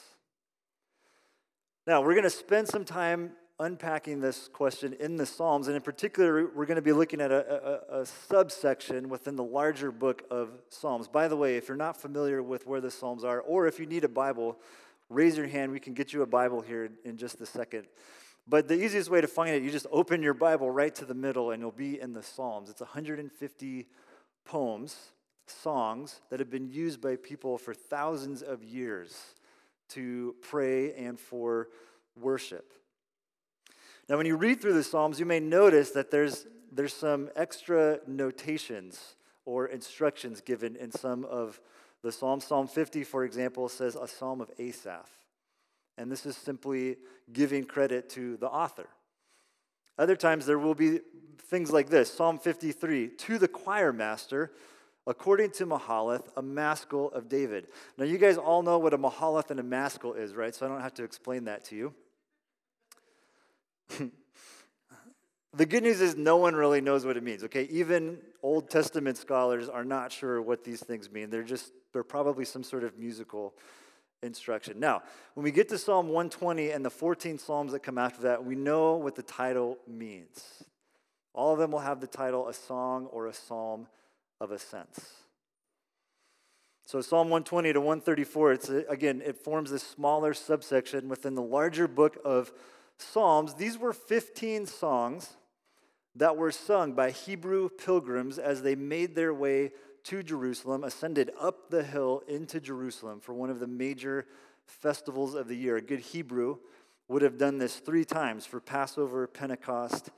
Now, 1.87 2.03
we're 2.03 2.15
going 2.15 2.25
to 2.25 2.31
spend 2.31 2.69
some 2.69 2.85
time 2.85 3.33
unpacking 3.61 4.21
this 4.21 4.49
question 4.49 4.95
in 5.01 5.17
the 5.17 5.27
Psalms, 5.27 5.67
and 5.67 5.75
in 5.75 5.83
particular, 5.83 6.49
we're 6.55 6.67
going 6.67 6.77
to 6.77 6.83
be 6.83 6.93
looking 6.93 7.21
at 7.21 7.33
a, 7.33 7.91
a, 7.93 8.01
a, 8.03 8.07
subsection 8.07 9.09
within 9.09 9.35
the 9.35 9.43
larger 9.43 9.91
book 9.91 10.23
of 10.31 10.51
Psalms. 10.69 11.09
By 11.09 11.27
the 11.27 11.37
way, 11.37 11.57
if 11.57 11.67
you're 11.67 11.77
not 11.77 11.97
familiar 11.97 12.43
with 12.43 12.67
where 12.67 12.81
the 12.81 12.91
Psalms 12.91 13.25
are, 13.25 13.41
or 13.41 13.67
if 13.67 13.81
you 13.81 13.87
need 13.87 14.05
a 14.05 14.09
Bible, 14.09 14.59
raise 15.09 15.37
your 15.37 15.47
hand. 15.47 15.73
We 15.73 15.81
can 15.81 15.95
get 15.95 16.13
you 16.13 16.23
a 16.23 16.27
Bible 16.27 16.61
here 16.61 16.91
in 17.05 17.17
just 17.17 17.41
a 17.41 17.47
second. 17.47 17.87
But 18.49 18.67
the 18.67 18.83
easiest 18.83 19.11
way 19.11 19.21
to 19.21 19.27
find 19.27 19.55
it, 19.55 19.63
you 19.63 19.71
just 19.71 19.87
open 19.93 20.23
your 20.23 20.33
Bible 20.33 20.71
right 20.71 20.95
to 20.95 21.05
the 21.05 21.15
middle 21.15 21.51
and 21.51 21.61
you'll 21.61 21.71
be 21.71 22.01
in 22.01 22.15
the 22.15 22.23
Psalms. 22.23 22.71
It's 22.71 22.81
150 22.81 23.87
poems, 24.47 24.97
songs 25.47 26.23
that 26.31 26.41
have 26.41 26.51
been 26.51 26.71
used 26.71 27.03
by 27.03 27.17
people 27.17 27.59
for 27.59 27.75
thousands 27.75 28.43
of 28.43 28.65
years 28.65 29.35
to 29.91 30.35
pray 30.41 30.95
and 30.95 31.21
for 31.21 31.69
worship. 32.17 32.73
Now, 34.09 34.17
when 34.17 34.25
you 34.25 34.37
read 34.37 34.63
through 34.63 34.73
the 34.73 34.83
Psalms, 34.83 35.21
you 35.21 35.27
may 35.27 35.41
notice 35.41 35.91
that 35.91 36.11
there's, 36.11 36.47
there's 36.73 36.95
some 36.95 37.29
extra 37.37 38.01
notations 38.07 39.17
or 39.45 39.67
instructions 39.67 40.41
given 40.41 40.75
in 40.77 40.91
some 40.91 41.27
of 41.27 41.61
the 42.03 42.13
Psalm, 42.13 42.41
Psalm 42.41 42.67
50, 42.67 43.05
for 43.05 43.25
example, 43.25 43.69
says 43.69 43.97
a 43.97 44.09
psalm 44.09 44.41
of 44.41 44.51
Asaph. 44.59 45.18
And 45.99 46.11
this 46.11 46.25
is 46.25 46.37
simply 46.37 46.97
giving 47.33 47.65
credit 47.65 48.09
to 48.11 48.39
the 48.39 48.47
author. 48.47 48.87
Other 49.99 50.17
times 50.17 50.47
there 50.47 50.59
will 50.59 50.77
be 50.77 51.01
things 51.49 51.71
like 51.73 51.91
this 51.91 52.11
Psalm 52.13 52.39
53 52.39 53.09
to 53.09 53.39
the 53.39 53.49
choir 53.49 53.93
master, 53.93 54.53
according 55.07 55.51
to 55.51 55.67
Mahalath, 55.67 56.29
a 56.37 56.43
maskil 56.43 57.11
of 57.11 57.29
David. 57.29 57.67
Now, 57.99 58.05
you 58.05 58.17
guys 58.17 58.39
all 58.39 58.63
know 58.63 58.79
what 58.79 58.95
a 58.95 58.99
Mahalath 58.99 59.51
and 59.51 59.59
a 59.59 59.65
maskil 59.65 60.15
is, 60.15 60.35
right? 60.35 60.55
So 60.55 60.65
I 60.65 60.69
don't 60.69 60.81
have 60.81 60.95
to 60.95 61.05
explain 61.05 61.45
that 61.45 61.65
to 61.67 61.77
you. 61.77 61.95
The 65.55 65.65
good 65.67 65.83
news 65.83 66.01
is 66.01 66.15
no 66.15 66.37
one 66.37 66.55
really 66.55 66.81
knows 66.81 67.07
what 67.07 67.17
it 67.17 67.23
means, 67.23 67.43
okay? 67.45 67.65
Even 67.71 68.19
Old 68.43 68.69
Testament 68.71 69.17
scholars 69.17 69.69
are 69.69 69.85
not 69.85 70.13
sure 70.13 70.43
what 70.43 70.63
these 70.63 70.81
things 70.81 71.11
mean. 71.11 71.31
They're 71.31 71.43
just, 71.43 71.73
they're 71.93 72.05
probably 72.05 72.45
some 72.45 72.63
sort 72.63 72.85
of 72.85 72.99
musical 72.99 73.55
instruction. 74.23 74.81
Now, 74.81 75.03
when 75.35 75.45
we 75.45 75.51
get 75.51 75.69
to 75.71 75.79
Psalm 75.79 76.07
120 76.07 76.71
and 76.71 76.85
the 76.85 76.91
14 76.91 77.39
Psalms 77.39 77.73
that 77.73 77.83
come 77.83 77.99
after 77.99 78.23
that, 78.23 78.45
we 78.45 78.55
know 78.55 78.97
what 78.97 79.15
the 79.15 79.23
title 79.23 79.79
means. 79.87 80.65
All 81.35 81.53
of 81.53 81.59
them 81.59 81.71
will 81.71 81.79
have 81.79 82.01
the 82.01 82.07
title 82.07 82.49
a 82.49 82.55
song 82.55 83.07
or 83.07 83.27
a 83.27 83.33
psalm 83.33 83.87
of 84.41 84.51
ascents. 84.51 85.13
So 86.85 87.01
Psalm 87.03 87.29
120 87.29 87.75
to 87.75 87.81
134, 87.81 88.53
it's 88.53 88.69
again, 88.89 89.23
it 89.25 89.37
forms 89.37 89.71
this 89.71 89.83
smaller 89.83 90.33
subsection 90.33 91.09
within 91.09 91.35
the 91.35 91.43
larger 91.43 91.87
book 91.87 92.19
of 92.25 92.51
Psalms. 92.97 93.55
These 93.55 93.79
were 93.79 93.93
15 93.93 94.67
songs 94.67 95.37
that 96.17 96.37
were 96.37 96.51
sung 96.51 96.95
by 96.95 97.11
Hebrew 97.11 97.69
pilgrims 97.69 98.39
as 98.39 98.63
they 98.63 98.75
made 98.75 99.15
their 99.15 99.33
way 99.33 99.73
to 100.09 100.23
Jerusalem, 100.23 100.85
ascended 100.85 101.31
up 101.39 101.69
the 101.69 101.83
hill 101.83 102.23
into 102.27 102.61
Jerusalem 102.61 103.21
for 103.21 103.35
one 103.35 103.51
of 103.51 103.61
the 103.61 103.67
major 103.67 104.27
festivals 104.65 105.35
of 105.35 105.49
the 105.49 105.55
year. 105.55 105.77
A 105.77 105.83
good 105.83 106.01
Hebrew 106.01 106.57
would 107.09 107.21
have 107.21 107.37
done 107.37 107.59
this 107.59 107.77
three 107.77 108.07
times 108.07 108.47
for 108.47 108.59
Passover, 108.59 109.27
Pentecost, 109.27 110.09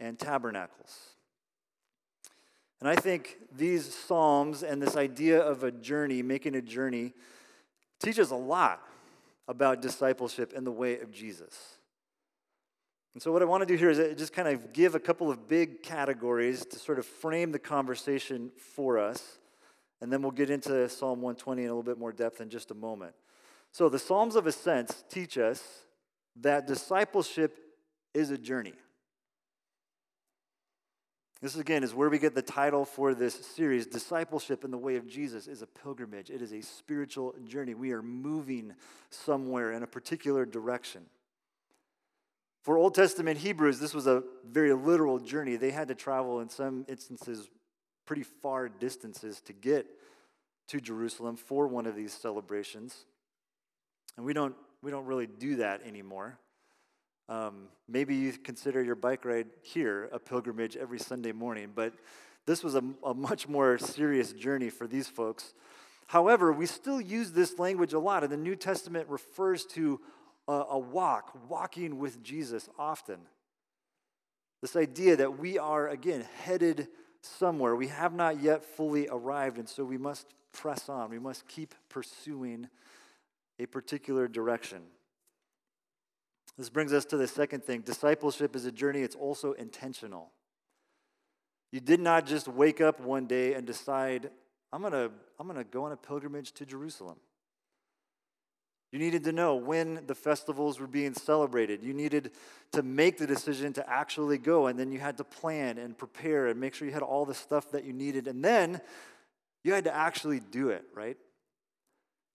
and 0.00 0.18
Tabernacles. 0.18 1.10
And 2.80 2.88
I 2.88 2.96
think 2.96 3.36
these 3.56 3.94
Psalms 3.94 4.64
and 4.64 4.82
this 4.82 4.96
idea 4.96 5.40
of 5.40 5.62
a 5.62 5.70
journey, 5.70 6.20
making 6.20 6.56
a 6.56 6.62
journey, 6.62 7.12
teaches 8.00 8.32
a 8.32 8.36
lot 8.36 8.82
about 9.46 9.80
discipleship 9.80 10.52
in 10.52 10.64
the 10.64 10.72
way 10.72 10.98
of 10.98 11.12
Jesus. 11.12 11.77
And 13.18 13.22
so, 13.24 13.32
what 13.32 13.42
I 13.42 13.46
want 13.46 13.62
to 13.62 13.66
do 13.66 13.74
here 13.74 13.90
is 13.90 13.98
uh, 13.98 14.14
just 14.16 14.32
kind 14.32 14.46
of 14.46 14.72
give 14.72 14.94
a 14.94 15.00
couple 15.00 15.28
of 15.28 15.48
big 15.48 15.82
categories 15.82 16.64
to 16.64 16.78
sort 16.78 17.00
of 17.00 17.04
frame 17.04 17.50
the 17.50 17.58
conversation 17.58 18.52
for 18.56 18.96
us. 18.96 19.38
And 20.00 20.12
then 20.12 20.22
we'll 20.22 20.30
get 20.30 20.50
into 20.50 20.88
Psalm 20.88 21.20
120 21.20 21.62
in 21.62 21.68
a 21.68 21.72
little 21.72 21.82
bit 21.82 21.98
more 21.98 22.12
depth 22.12 22.40
in 22.40 22.48
just 22.48 22.70
a 22.70 22.74
moment. 22.74 23.16
So, 23.72 23.88
the 23.88 23.98
Psalms 23.98 24.36
of 24.36 24.46
Ascents 24.46 25.02
teach 25.10 25.36
us 25.36 25.60
that 26.42 26.68
discipleship 26.68 27.58
is 28.14 28.30
a 28.30 28.38
journey. 28.38 28.74
This, 31.42 31.56
again, 31.56 31.82
is 31.82 31.96
where 31.96 32.10
we 32.10 32.20
get 32.20 32.36
the 32.36 32.40
title 32.40 32.84
for 32.84 33.14
this 33.14 33.34
series 33.34 33.88
Discipleship 33.88 34.62
in 34.62 34.70
the 34.70 34.78
Way 34.78 34.94
of 34.94 35.08
Jesus 35.08 35.48
is 35.48 35.60
a 35.60 35.66
pilgrimage. 35.66 36.30
It 36.30 36.40
is 36.40 36.52
a 36.52 36.60
spiritual 36.60 37.34
journey. 37.48 37.74
We 37.74 37.90
are 37.90 38.00
moving 38.00 38.74
somewhere 39.10 39.72
in 39.72 39.82
a 39.82 39.88
particular 39.88 40.46
direction. 40.46 41.06
For 42.68 42.76
Old 42.76 42.94
Testament 42.94 43.38
Hebrews, 43.38 43.80
this 43.80 43.94
was 43.94 44.06
a 44.06 44.22
very 44.46 44.74
literal 44.74 45.18
journey. 45.18 45.56
They 45.56 45.70
had 45.70 45.88
to 45.88 45.94
travel, 45.94 46.40
in 46.40 46.50
some 46.50 46.84
instances, 46.86 47.48
pretty 48.04 48.24
far 48.24 48.68
distances 48.68 49.40
to 49.46 49.54
get 49.54 49.86
to 50.66 50.78
Jerusalem 50.78 51.36
for 51.36 51.66
one 51.66 51.86
of 51.86 51.96
these 51.96 52.12
celebrations. 52.12 53.06
And 54.18 54.26
we 54.26 54.34
don't, 54.34 54.54
we 54.82 54.90
don't 54.90 55.06
really 55.06 55.26
do 55.26 55.56
that 55.56 55.80
anymore. 55.86 56.38
Um, 57.30 57.68
maybe 57.88 58.14
you 58.14 58.32
consider 58.32 58.82
your 58.82 58.96
bike 58.96 59.24
ride 59.24 59.46
here 59.62 60.10
a 60.12 60.18
pilgrimage 60.18 60.76
every 60.76 60.98
Sunday 60.98 61.32
morning, 61.32 61.70
but 61.74 61.94
this 62.44 62.62
was 62.62 62.74
a, 62.74 62.84
a 63.02 63.14
much 63.14 63.48
more 63.48 63.78
serious 63.78 64.34
journey 64.34 64.68
for 64.68 64.86
these 64.86 65.08
folks. 65.08 65.54
However, 66.08 66.52
we 66.52 66.66
still 66.66 67.00
use 67.00 67.32
this 67.32 67.58
language 67.58 67.94
a 67.94 67.98
lot, 67.98 68.24
and 68.24 68.30
the 68.30 68.36
New 68.36 68.56
Testament 68.56 69.08
refers 69.08 69.64
to 69.64 70.02
a, 70.48 70.64
a 70.70 70.78
walk, 70.78 71.38
walking 71.48 71.98
with 71.98 72.22
Jesus 72.22 72.68
often. 72.78 73.18
This 74.62 74.74
idea 74.74 75.16
that 75.16 75.38
we 75.38 75.58
are, 75.58 75.88
again, 75.88 76.24
headed 76.42 76.88
somewhere. 77.22 77.76
We 77.76 77.88
have 77.88 78.14
not 78.14 78.42
yet 78.42 78.64
fully 78.64 79.08
arrived, 79.08 79.58
and 79.58 79.68
so 79.68 79.84
we 79.84 79.98
must 79.98 80.26
press 80.52 80.88
on. 80.88 81.10
We 81.10 81.18
must 81.18 81.46
keep 81.46 81.74
pursuing 81.88 82.68
a 83.60 83.66
particular 83.66 84.26
direction. 84.26 84.82
This 86.56 86.70
brings 86.70 86.92
us 86.92 87.04
to 87.06 87.16
the 87.16 87.28
second 87.28 87.62
thing 87.62 87.82
discipleship 87.82 88.56
is 88.56 88.64
a 88.64 88.72
journey, 88.72 89.02
it's 89.02 89.14
also 89.14 89.52
intentional. 89.52 90.32
You 91.70 91.80
did 91.80 92.00
not 92.00 92.26
just 92.26 92.48
wake 92.48 92.80
up 92.80 92.98
one 92.98 93.26
day 93.26 93.54
and 93.54 93.66
decide, 93.66 94.30
I'm 94.72 94.80
going 94.80 94.92
to 94.92 95.10
I'm 95.38 95.46
going 95.46 95.58
to 95.58 95.64
go 95.64 95.84
on 95.84 95.92
a 95.92 95.96
pilgrimage 95.96 96.52
to 96.52 96.66
Jerusalem. 96.66 97.18
You 98.90 98.98
needed 98.98 99.24
to 99.24 99.32
know 99.32 99.54
when 99.54 100.06
the 100.06 100.14
festivals 100.14 100.80
were 100.80 100.86
being 100.86 101.12
celebrated. 101.12 101.82
You 101.82 101.92
needed 101.92 102.32
to 102.72 102.82
make 102.82 103.18
the 103.18 103.26
decision 103.26 103.74
to 103.74 103.88
actually 103.88 104.38
go, 104.38 104.66
and 104.66 104.78
then 104.78 104.92
you 104.92 104.98
had 104.98 105.18
to 105.18 105.24
plan 105.24 105.76
and 105.76 105.96
prepare 105.96 106.46
and 106.46 106.58
make 106.58 106.74
sure 106.74 106.86
you 106.88 106.94
had 106.94 107.02
all 107.02 107.26
the 107.26 107.34
stuff 107.34 107.70
that 107.72 107.84
you 107.84 107.92
needed. 107.92 108.26
And 108.26 108.42
then 108.42 108.80
you 109.62 109.74
had 109.74 109.84
to 109.84 109.94
actually 109.94 110.40
do 110.40 110.70
it, 110.70 110.84
right? 110.94 111.18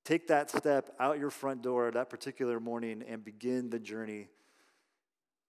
Take 0.06 0.28
that 0.28 0.52
step 0.52 0.94
out 1.00 1.18
your 1.18 1.32
front 1.32 1.64
door 1.64 1.90
that 1.90 2.10
particular 2.10 2.60
morning 2.60 3.04
and 3.08 3.24
begin 3.24 3.70
the 3.70 3.80
journey 3.80 4.28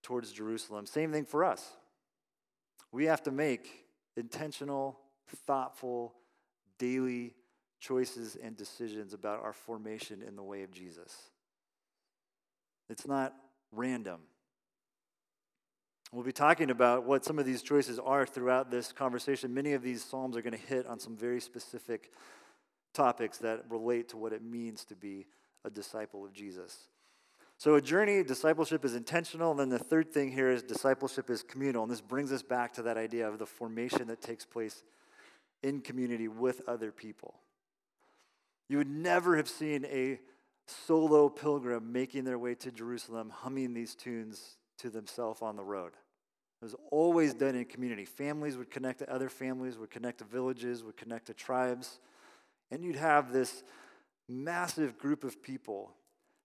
towards 0.03 0.33
Jerusalem. 0.33 0.87
Same 0.87 1.13
thing 1.13 1.25
for 1.25 1.45
us. 1.45 1.69
We 2.93 3.07
have 3.07 3.23
to 3.25 3.33
make 3.33 3.85
intentional, 4.17 5.01
thoughtful, 5.47 6.15
daily 6.79 7.35
choices 7.85 8.37
and 8.43 8.57
decisions 8.57 9.13
about 9.13 9.43
our 9.43 9.53
formation 9.53 10.23
in 10.27 10.37
the 10.37 10.43
way 10.43 10.63
of 10.63 10.73
Jesus. 10.73 11.15
It's 12.89 13.07
not 13.07 13.35
random. 13.73 14.21
We'll 16.13 16.25
be 16.25 16.33
talking 16.33 16.71
about 16.71 17.05
what 17.05 17.25
some 17.25 17.39
of 17.39 17.45
these 17.45 17.61
choices 17.61 17.99
are 17.99 18.25
throughout 18.25 18.71
this 18.71 18.93
conversation. 18.93 19.53
Many 19.53 19.73
of 19.73 19.83
these 19.83 20.03
Psalms 20.03 20.37
are 20.37 20.43
going 20.43 20.57
to 20.57 20.67
hit 20.67 20.87
on 20.87 20.99
some 20.99 21.17
very 21.17 21.41
specific 21.41 22.13
topics 22.95 23.39
that 23.39 23.65
relate 23.69 24.09
to 24.11 24.17
what 24.17 24.33
it 24.33 24.43
means 24.43 24.85
to 24.87 24.95
be 24.95 25.27
a 25.65 25.71
disciple 25.71 26.25
of 26.25 26.33
Jesus. 26.33 26.89
So, 27.59 27.75
a 27.75 27.81
journey, 27.81 28.23
discipleship 28.23 28.85
is 28.85 28.95
intentional. 28.95 29.51
And 29.51 29.61
then 29.61 29.69
the 29.69 29.79
third 29.79 30.13
thing 30.13 30.31
here 30.31 30.51
is 30.51 30.63
discipleship 30.63 31.31
is 31.31 31.43
communal. 31.43 31.83
And 31.83 31.93
this 31.93 32.01
brings 32.01 32.33
us 32.33 32.43
back 32.43 32.73
to 32.75 32.83
that 32.83 32.97
idea 32.97 33.29
of 33.29 33.39
the 33.39 33.47
formation 33.47 34.07
that 34.09 34.21
takes 34.21 34.45
place 34.45 34.83
in 35.63 35.81
community 35.81 36.29
with 36.29 36.63
other 36.69 36.93
people. 36.93 37.35
You 38.69 38.79
would 38.79 38.89
never 38.89 39.37
have 39.37 39.49
seen 39.49 39.85
a 39.87 40.21
solo 40.67 41.29
pilgrim 41.29 41.93
making 41.93 42.25
their 42.25 42.39
way 42.39 42.55
to 42.55 42.71
Jerusalem 42.71 43.31
humming 43.31 43.75
these 43.75 43.95
tunes 43.95 44.57
to 44.79 44.91
themselves 44.91 45.43
on 45.43 45.57
the 45.57 45.65
road. 45.65 45.93
It 46.63 46.65
was 46.65 46.75
always 46.91 47.35
done 47.35 47.55
in 47.55 47.65
community. 47.67 48.07
Families 48.07 48.57
would 48.57 48.71
connect 48.71 49.01
to 49.01 49.13
other 49.13 49.29
families, 49.29 49.77
would 49.77 49.91
connect 49.91 50.19
to 50.19 50.25
villages, 50.25 50.83
would 50.83 50.97
connect 50.97 51.27
to 51.27 51.35
tribes. 51.35 52.01
And 52.71 52.83
you'd 52.83 52.97
have 52.97 53.33
this 53.33 53.63
massive 54.29 54.99
group 54.99 55.25
of 55.25 55.43
people 55.43 55.93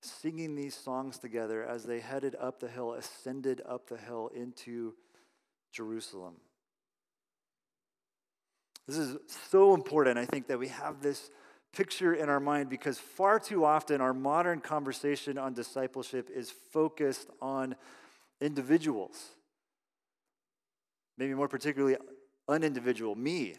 singing 0.01 0.55
these 0.55 0.75
songs 0.75 1.19
together 1.19 1.63
as 1.63 1.85
they 1.85 1.99
headed 1.99 2.35
up 2.39 2.59
the 2.59 2.67
hill, 2.67 2.93
ascended 2.93 3.61
up 3.67 3.87
the 3.87 3.97
hill 3.97 4.29
into 4.35 4.93
Jerusalem. 5.71 6.35
This 8.87 8.97
is 8.97 9.17
so 9.49 9.73
important, 9.73 10.17
I 10.17 10.25
think, 10.25 10.47
that 10.47 10.59
we 10.59 10.69
have 10.69 11.01
this 11.01 11.29
picture 11.73 12.13
in 12.13 12.29
our 12.29 12.39
mind 12.39 12.69
because 12.69 12.97
far 12.97 13.39
too 13.39 13.65
often 13.65 14.01
our 14.01 14.13
modern 14.13 14.59
conversation 14.59 15.37
on 15.37 15.53
discipleship 15.53 16.29
is 16.33 16.51
focused 16.71 17.29
on 17.41 17.75
individuals. 18.41 19.15
Maybe 21.17 21.33
more 21.33 21.47
particularly, 21.47 21.97
unindividual, 22.47 23.15
me. 23.15 23.55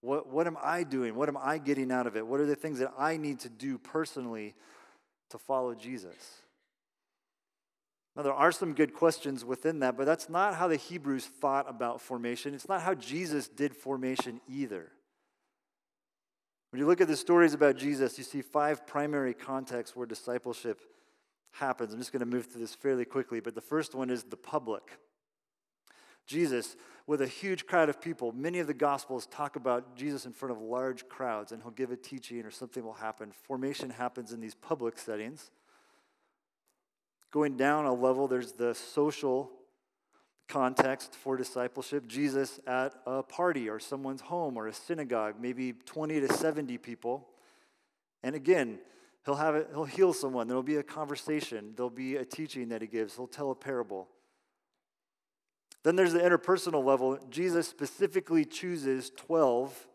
What, 0.00 0.28
what 0.28 0.46
am 0.46 0.56
I 0.60 0.82
doing? 0.82 1.14
What 1.14 1.28
am 1.28 1.36
I 1.36 1.58
getting 1.58 1.92
out 1.92 2.06
of 2.06 2.16
it? 2.16 2.26
What 2.26 2.40
are 2.40 2.46
the 2.46 2.56
things 2.56 2.80
that 2.80 2.92
I 2.98 3.16
need 3.16 3.40
to 3.40 3.48
do 3.48 3.78
personally 3.78 4.54
to 5.30 5.38
follow 5.38 5.74
Jesus? 5.74 6.42
Now, 8.16 8.22
there 8.22 8.34
are 8.34 8.52
some 8.52 8.74
good 8.74 8.92
questions 8.92 9.44
within 9.44 9.78
that, 9.78 9.96
but 9.96 10.04
that's 10.04 10.28
not 10.28 10.54
how 10.54 10.68
the 10.68 10.76
Hebrews 10.76 11.24
thought 11.24 11.68
about 11.68 12.02
formation. 12.02 12.52
It's 12.52 12.68
not 12.68 12.82
how 12.82 12.94
Jesus 12.94 13.48
did 13.48 13.74
formation 13.74 14.40
either. 14.48 14.90
When 16.72 16.80
you 16.80 16.86
look 16.86 17.02
at 17.02 17.08
the 17.08 17.18
stories 17.18 17.52
about 17.52 17.76
Jesus, 17.76 18.16
you 18.16 18.24
see 18.24 18.40
five 18.40 18.86
primary 18.86 19.34
contexts 19.34 19.94
where 19.94 20.06
discipleship 20.06 20.80
happens. 21.50 21.92
I'm 21.92 21.98
just 21.98 22.12
going 22.12 22.20
to 22.20 22.26
move 22.26 22.46
through 22.46 22.62
this 22.62 22.74
fairly 22.74 23.04
quickly, 23.04 23.40
but 23.40 23.54
the 23.54 23.60
first 23.60 23.94
one 23.94 24.08
is 24.08 24.22
the 24.22 24.38
public. 24.38 24.98
Jesus, 26.26 26.76
with 27.06 27.20
a 27.20 27.26
huge 27.26 27.66
crowd 27.66 27.90
of 27.90 28.00
people, 28.00 28.32
many 28.32 28.58
of 28.58 28.66
the 28.66 28.72
Gospels 28.72 29.26
talk 29.26 29.56
about 29.56 29.96
Jesus 29.96 30.24
in 30.24 30.32
front 30.32 30.50
of 30.50 30.62
large 30.62 31.06
crowds, 31.10 31.52
and 31.52 31.60
he'll 31.60 31.72
give 31.72 31.90
a 31.90 31.96
teaching 31.96 32.42
or 32.46 32.50
something 32.50 32.82
will 32.82 32.94
happen. 32.94 33.32
Formation 33.32 33.90
happens 33.90 34.32
in 34.32 34.40
these 34.40 34.54
public 34.54 34.96
settings. 34.98 35.50
Going 37.30 37.58
down 37.58 37.84
a 37.84 37.92
level, 37.92 38.28
there's 38.28 38.52
the 38.52 38.74
social 38.74 39.50
context 40.48 41.14
for 41.14 41.36
discipleship. 41.36 42.06
Jesus 42.06 42.60
at 42.66 42.94
a 43.06 43.22
party 43.22 43.68
or 43.68 43.78
someone's 43.78 44.20
home 44.20 44.56
or 44.56 44.66
a 44.66 44.72
synagogue, 44.72 45.36
maybe 45.40 45.72
20 45.72 46.20
to 46.20 46.32
70 46.32 46.78
people. 46.78 47.28
And 48.22 48.34
again, 48.34 48.78
he'll 49.24 49.36
have 49.36 49.54
it, 49.54 49.68
he'll 49.72 49.84
heal 49.84 50.12
someone. 50.12 50.48
There'll 50.48 50.62
be 50.62 50.76
a 50.76 50.82
conversation. 50.82 51.72
There'll 51.76 51.90
be 51.90 52.16
a 52.16 52.24
teaching 52.24 52.68
that 52.68 52.82
he 52.82 52.88
gives. 52.88 53.16
He'll 53.16 53.26
tell 53.26 53.50
a 53.50 53.54
parable. 53.54 54.08
Then 55.82 55.96
there's 55.96 56.12
the 56.12 56.20
interpersonal 56.20 56.84
level. 56.84 57.18
Jesus 57.28 57.66
specifically 57.66 58.44
chooses 58.44 59.10
12 59.16 59.88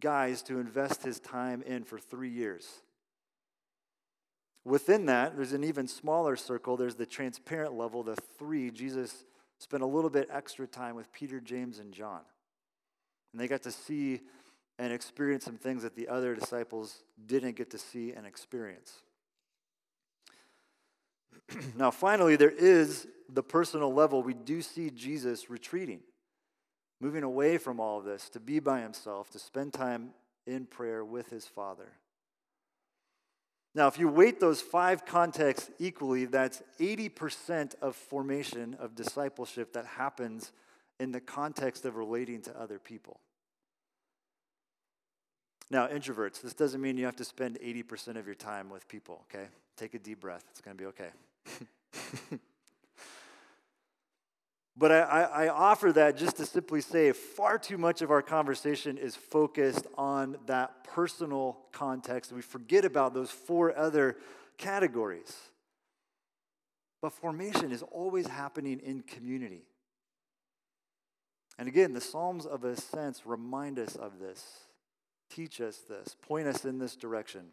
guys 0.00 0.42
to 0.42 0.58
invest 0.58 1.02
his 1.02 1.20
time 1.20 1.62
in 1.62 1.84
for 1.84 1.98
three 1.98 2.30
years. 2.30 2.82
Within 4.64 5.06
that, 5.06 5.36
there's 5.36 5.52
an 5.52 5.64
even 5.64 5.88
smaller 5.88 6.36
circle. 6.36 6.76
There's 6.76 6.94
the 6.94 7.06
transparent 7.06 7.74
level, 7.74 8.02
the 8.02 8.16
three. 8.38 8.70
Jesus 8.70 9.24
spent 9.58 9.82
a 9.82 9.86
little 9.86 10.10
bit 10.10 10.28
extra 10.32 10.66
time 10.66 10.94
with 10.94 11.12
Peter, 11.12 11.40
James, 11.40 11.78
and 11.78 11.92
John. 11.92 12.20
And 13.32 13.40
they 13.40 13.48
got 13.48 13.62
to 13.62 13.70
see 13.70 14.20
and 14.78 14.92
experience 14.92 15.44
some 15.44 15.56
things 15.56 15.82
that 15.82 15.96
the 15.96 16.08
other 16.08 16.34
disciples 16.34 17.02
didn't 17.26 17.56
get 17.56 17.70
to 17.70 17.78
see 17.78 18.12
and 18.12 18.26
experience. 18.26 19.02
now, 21.76 21.90
finally, 21.90 22.36
there 22.36 22.50
is 22.50 23.06
the 23.28 23.42
personal 23.42 23.92
level. 23.92 24.22
We 24.22 24.34
do 24.34 24.62
see 24.62 24.90
Jesus 24.90 25.50
retreating, 25.50 26.00
moving 27.00 27.24
away 27.24 27.58
from 27.58 27.80
all 27.80 27.98
of 27.98 28.04
this 28.04 28.28
to 28.30 28.40
be 28.40 28.60
by 28.60 28.80
himself, 28.80 29.30
to 29.30 29.38
spend 29.38 29.72
time 29.72 30.10
in 30.46 30.66
prayer 30.66 31.04
with 31.04 31.30
his 31.30 31.46
Father. 31.46 31.92
Now, 33.78 33.86
if 33.86 33.96
you 33.96 34.08
weight 34.08 34.40
those 34.40 34.60
five 34.60 35.06
contexts 35.06 35.70
equally, 35.78 36.24
that's 36.24 36.64
80% 36.80 37.76
of 37.80 37.94
formation 37.94 38.76
of 38.80 38.96
discipleship 38.96 39.72
that 39.74 39.86
happens 39.86 40.50
in 40.98 41.12
the 41.12 41.20
context 41.20 41.84
of 41.84 41.94
relating 41.94 42.42
to 42.42 42.60
other 42.60 42.80
people. 42.80 43.20
Now, 45.70 45.86
introverts, 45.86 46.42
this 46.42 46.54
doesn't 46.54 46.80
mean 46.80 46.98
you 46.98 47.04
have 47.04 47.14
to 47.16 47.24
spend 47.24 47.56
80% 47.64 48.16
of 48.16 48.26
your 48.26 48.34
time 48.34 48.68
with 48.68 48.88
people, 48.88 49.24
okay? 49.32 49.46
Take 49.76 49.94
a 49.94 50.00
deep 50.00 50.18
breath. 50.18 50.42
It's 50.50 50.60
going 50.60 50.76
to 50.76 50.82
be 50.82 50.88
okay. 50.88 51.10
But 54.78 54.92
I, 54.92 55.22
I, 55.22 55.48
offer 55.48 55.92
that 55.94 56.16
just 56.16 56.36
to 56.36 56.46
simply 56.46 56.80
say 56.80 57.10
far 57.10 57.58
too 57.58 57.76
much 57.76 58.00
of 58.00 58.12
our 58.12 58.22
conversation 58.22 58.96
is 58.96 59.16
focused 59.16 59.88
on 59.96 60.36
that 60.46 60.84
personal 60.84 61.58
context. 61.72 62.30
We 62.30 62.42
forget 62.42 62.84
about 62.84 63.12
those 63.12 63.28
four 63.28 63.76
other 63.76 64.16
categories. 64.56 65.36
But 67.02 67.12
formation 67.12 67.72
is 67.72 67.82
always 67.82 68.28
happening 68.28 68.78
in 68.78 69.02
community. 69.02 69.62
And 71.58 71.66
again, 71.66 71.92
the 71.92 72.00
Psalms 72.00 72.46
of 72.46 72.62
Ascents 72.62 73.26
remind 73.26 73.80
us 73.80 73.96
of 73.96 74.20
this, 74.20 74.44
teach 75.28 75.60
us 75.60 75.78
this, 75.88 76.14
point 76.22 76.46
us 76.46 76.64
in 76.64 76.78
this 76.78 76.94
direction. 76.94 77.46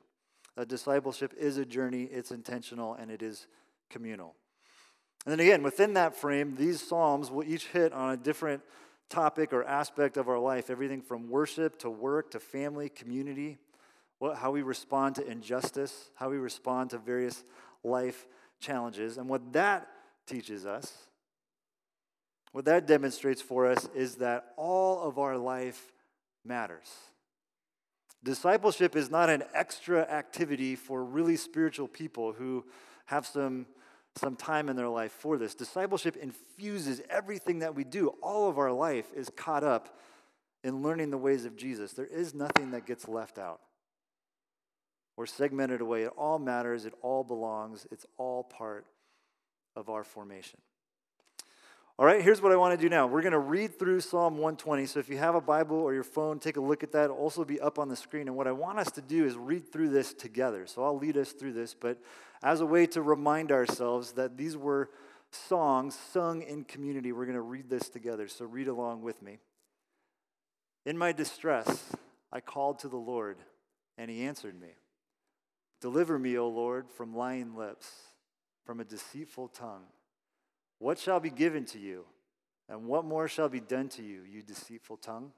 Discipleship 0.67 1.33
is 1.35 1.57
a 1.57 1.65
journey, 1.65 2.03
it's 2.03 2.29
intentional, 2.29 2.93
and 2.93 3.09
it 3.09 3.23
is 3.23 3.47
communal. 3.89 4.35
And 5.25 5.31
then 5.31 5.39
again, 5.39 5.63
within 5.63 5.93
that 5.95 6.15
frame, 6.15 6.55
these 6.55 6.81
Psalms 6.81 7.31
will 7.31 7.43
each 7.43 7.67
hit 7.67 7.93
on 7.93 8.11
a 8.11 8.17
different 8.17 8.61
topic 9.09 9.53
or 9.53 9.63
aspect 9.63 10.17
of 10.17 10.29
our 10.29 10.39
life 10.39 10.69
everything 10.69 11.01
from 11.01 11.29
worship 11.29 11.79
to 11.79 11.89
work 11.89 12.31
to 12.31 12.39
family, 12.39 12.89
community, 12.89 13.57
what, 14.19 14.37
how 14.37 14.51
we 14.51 14.61
respond 14.61 15.15
to 15.15 15.27
injustice, 15.27 16.09
how 16.15 16.29
we 16.29 16.37
respond 16.37 16.91
to 16.91 16.97
various 16.97 17.43
life 17.83 18.27
challenges. 18.59 19.17
And 19.17 19.27
what 19.27 19.53
that 19.53 19.87
teaches 20.27 20.65
us, 20.65 20.93
what 22.51 22.65
that 22.65 22.87
demonstrates 22.87 23.41
for 23.41 23.67
us, 23.67 23.89
is 23.95 24.15
that 24.15 24.53
all 24.57 25.01
of 25.01 25.17
our 25.17 25.37
life 25.37 25.91
matters. 26.43 26.89
Discipleship 28.23 28.95
is 28.95 29.11
not 29.11 29.29
an 29.29 29.43
extra 29.53 30.01
activity 30.01 30.75
for 30.75 31.03
really 31.03 31.35
spiritual 31.35 31.87
people 31.87 32.33
who 32.33 32.65
have 33.05 33.25
some 33.25 33.67
some 34.17 34.35
time 34.35 34.69
in 34.69 34.75
their 34.75 34.89
life 34.89 35.11
for 35.11 35.37
this. 35.37 35.55
Discipleship 35.55 36.15
infuses 36.15 37.01
everything 37.09 37.59
that 37.59 37.75
we 37.75 37.83
do. 37.83 38.09
All 38.21 38.49
of 38.49 38.57
our 38.57 38.71
life 38.71 39.07
is 39.13 39.29
caught 39.35 39.63
up 39.63 39.97
in 40.63 40.81
learning 40.81 41.11
the 41.11 41.17
ways 41.17 41.45
of 41.45 41.55
Jesus. 41.55 41.93
There 41.93 42.05
is 42.05 42.33
nothing 42.33 42.71
that 42.71 42.85
gets 42.85 43.07
left 43.07 43.37
out 43.37 43.59
or 45.17 45.25
segmented 45.25 45.81
away. 45.81 46.03
It 46.03 46.13
all 46.17 46.39
matters, 46.39 46.85
it 46.85 46.93
all 47.01 47.23
belongs, 47.23 47.85
it's 47.91 48.05
all 48.17 48.43
part 48.43 48.85
of 49.75 49.89
our 49.89 50.03
formation. 50.03 50.59
All 51.97 52.05
right, 52.05 52.21
here's 52.21 52.41
what 52.41 52.51
I 52.51 52.57
want 52.57 52.77
to 52.77 52.81
do 52.83 52.89
now. 52.89 53.07
We're 53.07 53.21
going 53.21 53.31
to 53.31 53.39
read 53.39 53.79
through 53.79 54.01
Psalm 54.01 54.33
120. 54.33 54.85
So 54.85 54.99
if 54.99 55.07
you 55.07 55.17
have 55.17 55.33
a 55.33 55.39
Bible 55.39 55.77
or 55.77 55.93
your 55.93 56.03
phone, 56.03 56.39
take 56.39 56.57
a 56.57 56.61
look 56.61 56.83
at 56.83 56.91
that. 56.91 57.05
It'll 57.05 57.15
also 57.15 57.45
be 57.45 57.57
up 57.61 57.79
on 57.79 57.87
the 57.87 57.95
screen. 57.95 58.27
And 58.27 58.35
what 58.35 58.47
I 58.47 58.51
want 58.51 58.79
us 58.79 58.91
to 58.91 59.01
do 59.01 59.25
is 59.25 59.37
read 59.37 59.71
through 59.71 59.89
this 59.89 60.13
together. 60.13 60.67
So 60.67 60.83
I'll 60.83 60.97
lead 60.97 61.15
us 61.15 61.31
through 61.31 61.53
this, 61.53 61.73
but 61.73 61.97
as 62.43 62.59
a 62.59 62.65
way 62.65 62.85
to 62.87 63.01
remind 63.01 63.49
ourselves 63.49 64.11
that 64.13 64.35
these 64.35 64.57
were 64.57 64.89
songs 65.31 65.97
sung 66.11 66.41
in 66.41 66.65
community, 66.65 67.13
we're 67.13 67.25
going 67.25 67.35
to 67.35 67.41
read 67.41 67.69
this 67.69 67.87
together. 67.87 68.27
So 68.27 68.43
read 68.43 68.67
along 68.67 69.01
with 69.01 69.21
me. 69.21 69.37
In 70.85 70.97
my 70.97 71.13
distress, 71.13 71.93
I 72.29 72.41
called 72.41 72.79
to 72.79 72.89
the 72.89 72.97
Lord, 72.97 73.37
and 73.97 74.11
he 74.11 74.25
answered 74.25 74.59
me. 74.59 74.75
Deliver 75.79 76.19
me, 76.19 76.37
O 76.37 76.49
Lord, 76.49 76.89
from 76.89 77.15
lying 77.15 77.55
lips, 77.55 77.89
from 78.65 78.81
a 78.81 78.83
deceitful 78.83 79.47
tongue. 79.47 79.83
What 80.79 80.99
shall 80.99 81.19
be 81.19 81.29
given 81.29 81.65
to 81.65 81.79
you? 81.79 82.05
And 82.67 82.87
what 82.87 83.05
more 83.05 83.27
shall 83.27 83.49
be 83.49 83.59
done 83.59 83.89
to 83.89 84.03
you, 84.03 84.21
you 84.23 84.41
deceitful 84.41 84.97
tongue? 84.97 85.31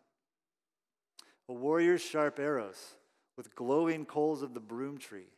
A 1.50 1.54
warrior's 1.54 2.02
sharp 2.02 2.39
arrows 2.39 2.95
with 3.36 3.56
glowing 3.56 4.06
coals 4.06 4.41
of 4.41 4.54
the 4.54 4.60
broom 4.60 4.97
tree. 4.97 5.32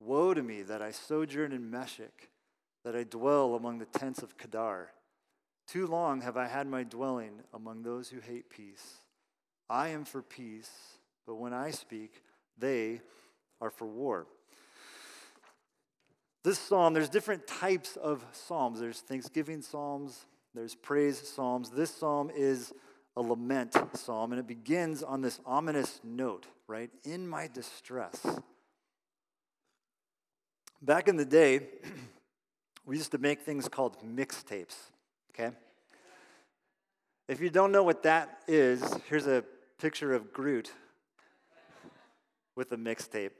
Woe 0.00 0.34
to 0.34 0.42
me 0.42 0.62
that 0.62 0.82
I 0.82 0.90
sojourn 0.90 1.52
in 1.52 1.70
Meshech, 1.70 2.30
that 2.84 2.96
I 2.96 3.04
dwell 3.04 3.54
among 3.54 3.78
the 3.78 3.86
tents 3.86 4.22
of 4.22 4.38
Kedar. 4.38 4.90
Too 5.66 5.86
long 5.86 6.22
have 6.22 6.36
I 6.36 6.46
had 6.46 6.66
my 6.66 6.82
dwelling 6.82 7.40
among 7.52 7.82
those 7.82 8.08
who 8.08 8.20
hate 8.20 8.48
peace. 8.48 8.98
I 9.68 9.88
am 9.88 10.04
for 10.04 10.22
peace, 10.22 10.70
but 11.26 11.34
when 11.34 11.52
I 11.52 11.70
speak, 11.70 12.22
they 12.56 13.02
are 13.60 13.70
for 13.70 13.86
war. 13.86 14.26
This 16.44 16.58
psalm, 16.58 16.94
there's 16.94 17.08
different 17.08 17.46
types 17.46 17.96
of 17.96 18.24
psalms. 18.32 18.80
There's 18.80 19.00
thanksgiving 19.00 19.60
psalms, 19.60 20.26
there's 20.54 20.74
praise 20.74 21.18
psalms. 21.18 21.70
This 21.70 21.94
psalm 21.94 22.30
is 22.34 22.72
a 23.16 23.20
lament 23.20 23.76
psalm, 23.94 24.32
and 24.32 24.38
it 24.38 24.46
begins 24.46 25.02
on 25.02 25.20
this 25.20 25.40
ominous 25.44 26.00
note, 26.04 26.46
right? 26.68 26.90
In 27.04 27.28
my 27.28 27.48
distress. 27.48 28.24
Back 30.80 31.08
in 31.08 31.16
the 31.16 31.24
day, 31.24 31.60
we 32.86 32.96
used 32.96 33.10
to 33.10 33.18
make 33.18 33.40
things 33.40 33.68
called 33.68 33.96
mixtapes, 34.02 34.76
okay? 35.32 35.54
If 37.26 37.40
you 37.40 37.50
don't 37.50 37.72
know 37.72 37.82
what 37.82 38.04
that 38.04 38.38
is, 38.46 38.82
here's 39.08 39.26
a 39.26 39.44
picture 39.78 40.14
of 40.14 40.32
Groot 40.32 40.72
with 42.56 42.72
a 42.72 42.76
mixtape. 42.76 43.32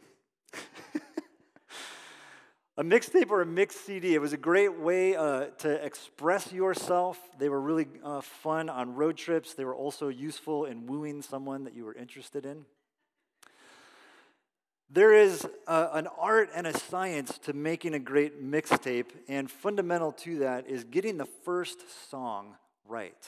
a 2.79 2.85
mixtape 2.85 3.31
or 3.31 3.43
a 3.43 3.47
mixed 3.47 3.85
CD, 3.85 4.15
it 4.15 4.21
was 4.21 4.33
a 4.33 4.37
great 4.37 4.79
way 4.79 5.17
uh, 5.17 5.47
to 5.59 5.85
express 5.85 6.53
yourself. 6.53 7.19
They 7.37 7.49
were 7.49 7.61
really 7.61 7.89
uh, 8.05 8.21
fun 8.21 8.69
on 8.69 8.95
road 8.95 9.17
trips. 9.17 9.55
They 9.55 9.65
were 9.65 9.75
also 9.75 10.07
useful 10.07 10.65
in 10.65 10.87
wooing 10.87 11.21
someone 11.23 11.65
that 11.65 11.75
you 11.75 11.85
were 11.85 11.95
interested 11.95 12.47
in. 12.47 12.67
There 14.89 15.13
is 15.13 15.45
uh, 15.67 15.89
an 15.93 16.07
art 16.21 16.51
and 16.55 16.69
a 16.69 16.79
science 16.79 17.37
to 17.39 17.53
making 17.53 17.95
a 17.95 17.99
great 17.99 18.41
mixtape, 18.41 19.11
and 19.27 19.51
fundamental 19.51 20.13
to 20.13 20.39
that 20.39 20.69
is 20.69 20.85
getting 20.85 21.19
the 21.19 21.29
first 21.45 21.81
song 22.09 22.55
right. 22.87 23.27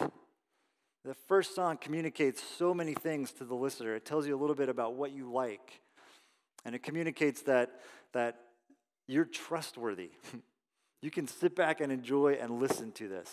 The 1.04 1.14
first 1.26 1.56
song 1.56 1.76
communicates 1.76 2.40
so 2.56 2.72
many 2.72 2.94
things 2.94 3.32
to 3.32 3.44
the 3.44 3.56
listener. 3.56 3.96
It 3.96 4.04
tells 4.04 4.28
you 4.28 4.36
a 4.36 4.40
little 4.40 4.54
bit 4.54 4.68
about 4.68 4.94
what 4.94 5.10
you 5.10 5.28
like, 5.28 5.80
and 6.64 6.76
it 6.76 6.84
communicates 6.84 7.42
that, 7.42 7.80
that 8.12 8.36
you're 9.10 9.24
trustworthy. 9.24 10.10
you 11.02 11.10
can 11.10 11.26
sit 11.26 11.56
back 11.56 11.80
and 11.80 11.90
enjoy 11.90 12.34
and 12.40 12.60
listen 12.60 12.92
to 12.92 13.08
this, 13.08 13.28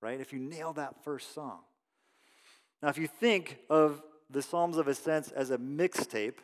right? 0.00 0.20
If 0.20 0.32
you 0.32 0.40
nail 0.40 0.72
that 0.72 1.04
first 1.04 1.34
song. 1.34 1.60
Now, 2.82 2.88
if 2.88 2.98
you 2.98 3.06
think 3.06 3.58
of 3.68 4.02
the 4.28 4.42
Psalms 4.42 4.76
of 4.76 4.88
Ascents 4.88 5.30
as 5.30 5.50
a 5.50 5.58
mixtape, 5.58 6.38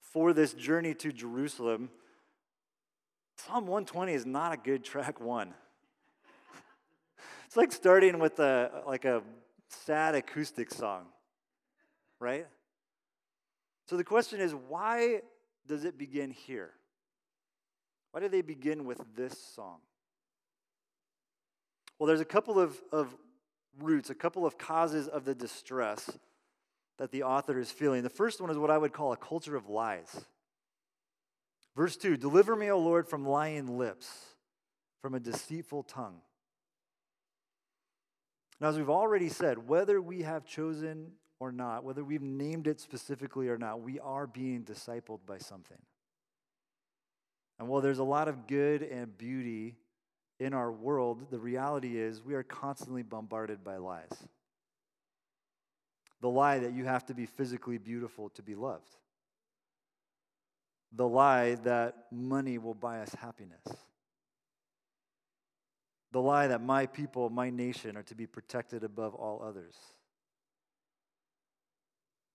for 0.00 0.32
this 0.32 0.54
journey 0.54 0.94
to 0.94 1.12
Jerusalem, 1.12 1.90
Psalm 3.36 3.66
120 3.66 4.14
is 4.14 4.24
not 4.24 4.52
a 4.52 4.56
good 4.56 4.82
track 4.82 5.20
one. 5.20 5.52
it's 7.46 7.56
like 7.56 7.70
starting 7.70 8.18
with 8.18 8.38
a 8.38 8.82
like 8.86 9.04
a 9.04 9.22
sad 9.68 10.14
acoustic 10.14 10.72
song, 10.72 11.04
right? 12.18 12.46
So 13.90 13.98
the 13.98 14.04
question 14.04 14.40
is, 14.40 14.54
why 14.54 15.20
does 15.66 15.84
it 15.84 15.98
begin 15.98 16.30
here? 16.30 16.70
Why 18.16 18.20
do 18.20 18.28
they 18.30 18.40
begin 18.40 18.86
with 18.86 19.02
this 19.14 19.36
song? 19.54 19.76
Well, 21.98 22.06
there's 22.06 22.22
a 22.22 22.24
couple 22.24 22.58
of, 22.58 22.74
of 22.90 23.14
roots, 23.78 24.08
a 24.08 24.14
couple 24.14 24.46
of 24.46 24.56
causes 24.56 25.06
of 25.06 25.26
the 25.26 25.34
distress 25.34 26.18
that 26.96 27.10
the 27.10 27.24
author 27.24 27.58
is 27.58 27.70
feeling. 27.70 28.02
The 28.02 28.08
first 28.08 28.40
one 28.40 28.48
is 28.48 28.56
what 28.56 28.70
I 28.70 28.78
would 28.78 28.94
call 28.94 29.12
a 29.12 29.18
culture 29.18 29.54
of 29.54 29.68
lies. 29.68 30.24
Verse 31.76 31.94
2 31.98 32.16
Deliver 32.16 32.56
me, 32.56 32.70
O 32.70 32.78
Lord, 32.78 33.06
from 33.06 33.26
lying 33.26 33.76
lips, 33.76 34.08
from 35.02 35.12
a 35.12 35.20
deceitful 35.20 35.82
tongue. 35.82 36.22
Now, 38.62 38.68
as 38.68 38.78
we've 38.78 38.88
already 38.88 39.28
said, 39.28 39.68
whether 39.68 40.00
we 40.00 40.22
have 40.22 40.46
chosen 40.46 41.12
or 41.38 41.52
not, 41.52 41.84
whether 41.84 42.02
we've 42.02 42.22
named 42.22 42.66
it 42.66 42.80
specifically 42.80 43.50
or 43.50 43.58
not, 43.58 43.82
we 43.82 44.00
are 44.00 44.26
being 44.26 44.64
discipled 44.64 45.20
by 45.26 45.36
something. 45.36 45.76
And 47.58 47.68
while 47.68 47.80
there's 47.80 47.98
a 47.98 48.04
lot 48.04 48.28
of 48.28 48.46
good 48.46 48.82
and 48.82 49.16
beauty 49.16 49.76
in 50.38 50.52
our 50.52 50.70
world, 50.70 51.30
the 51.30 51.38
reality 51.38 51.96
is 51.96 52.22
we 52.22 52.34
are 52.34 52.42
constantly 52.42 53.02
bombarded 53.02 53.64
by 53.64 53.76
lies. 53.78 54.12
The 56.20 56.28
lie 56.28 56.58
that 56.58 56.72
you 56.72 56.84
have 56.84 57.06
to 57.06 57.14
be 57.14 57.26
physically 57.26 57.78
beautiful 57.78 58.30
to 58.30 58.42
be 58.42 58.54
loved, 58.54 58.96
the 60.92 61.06
lie 61.06 61.54
that 61.56 62.06
money 62.10 62.58
will 62.58 62.74
buy 62.74 63.00
us 63.00 63.14
happiness, 63.14 63.64
the 66.12 66.20
lie 66.20 66.48
that 66.48 66.62
my 66.62 66.86
people, 66.86 67.28
my 67.30 67.50
nation 67.50 67.96
are 67.96 68.02
to 68.04 68.14
be 68.14 68.26
protected 68.26 68.82
above 68.84 69.14
all 69.14 69.42
others, 69.46 69.76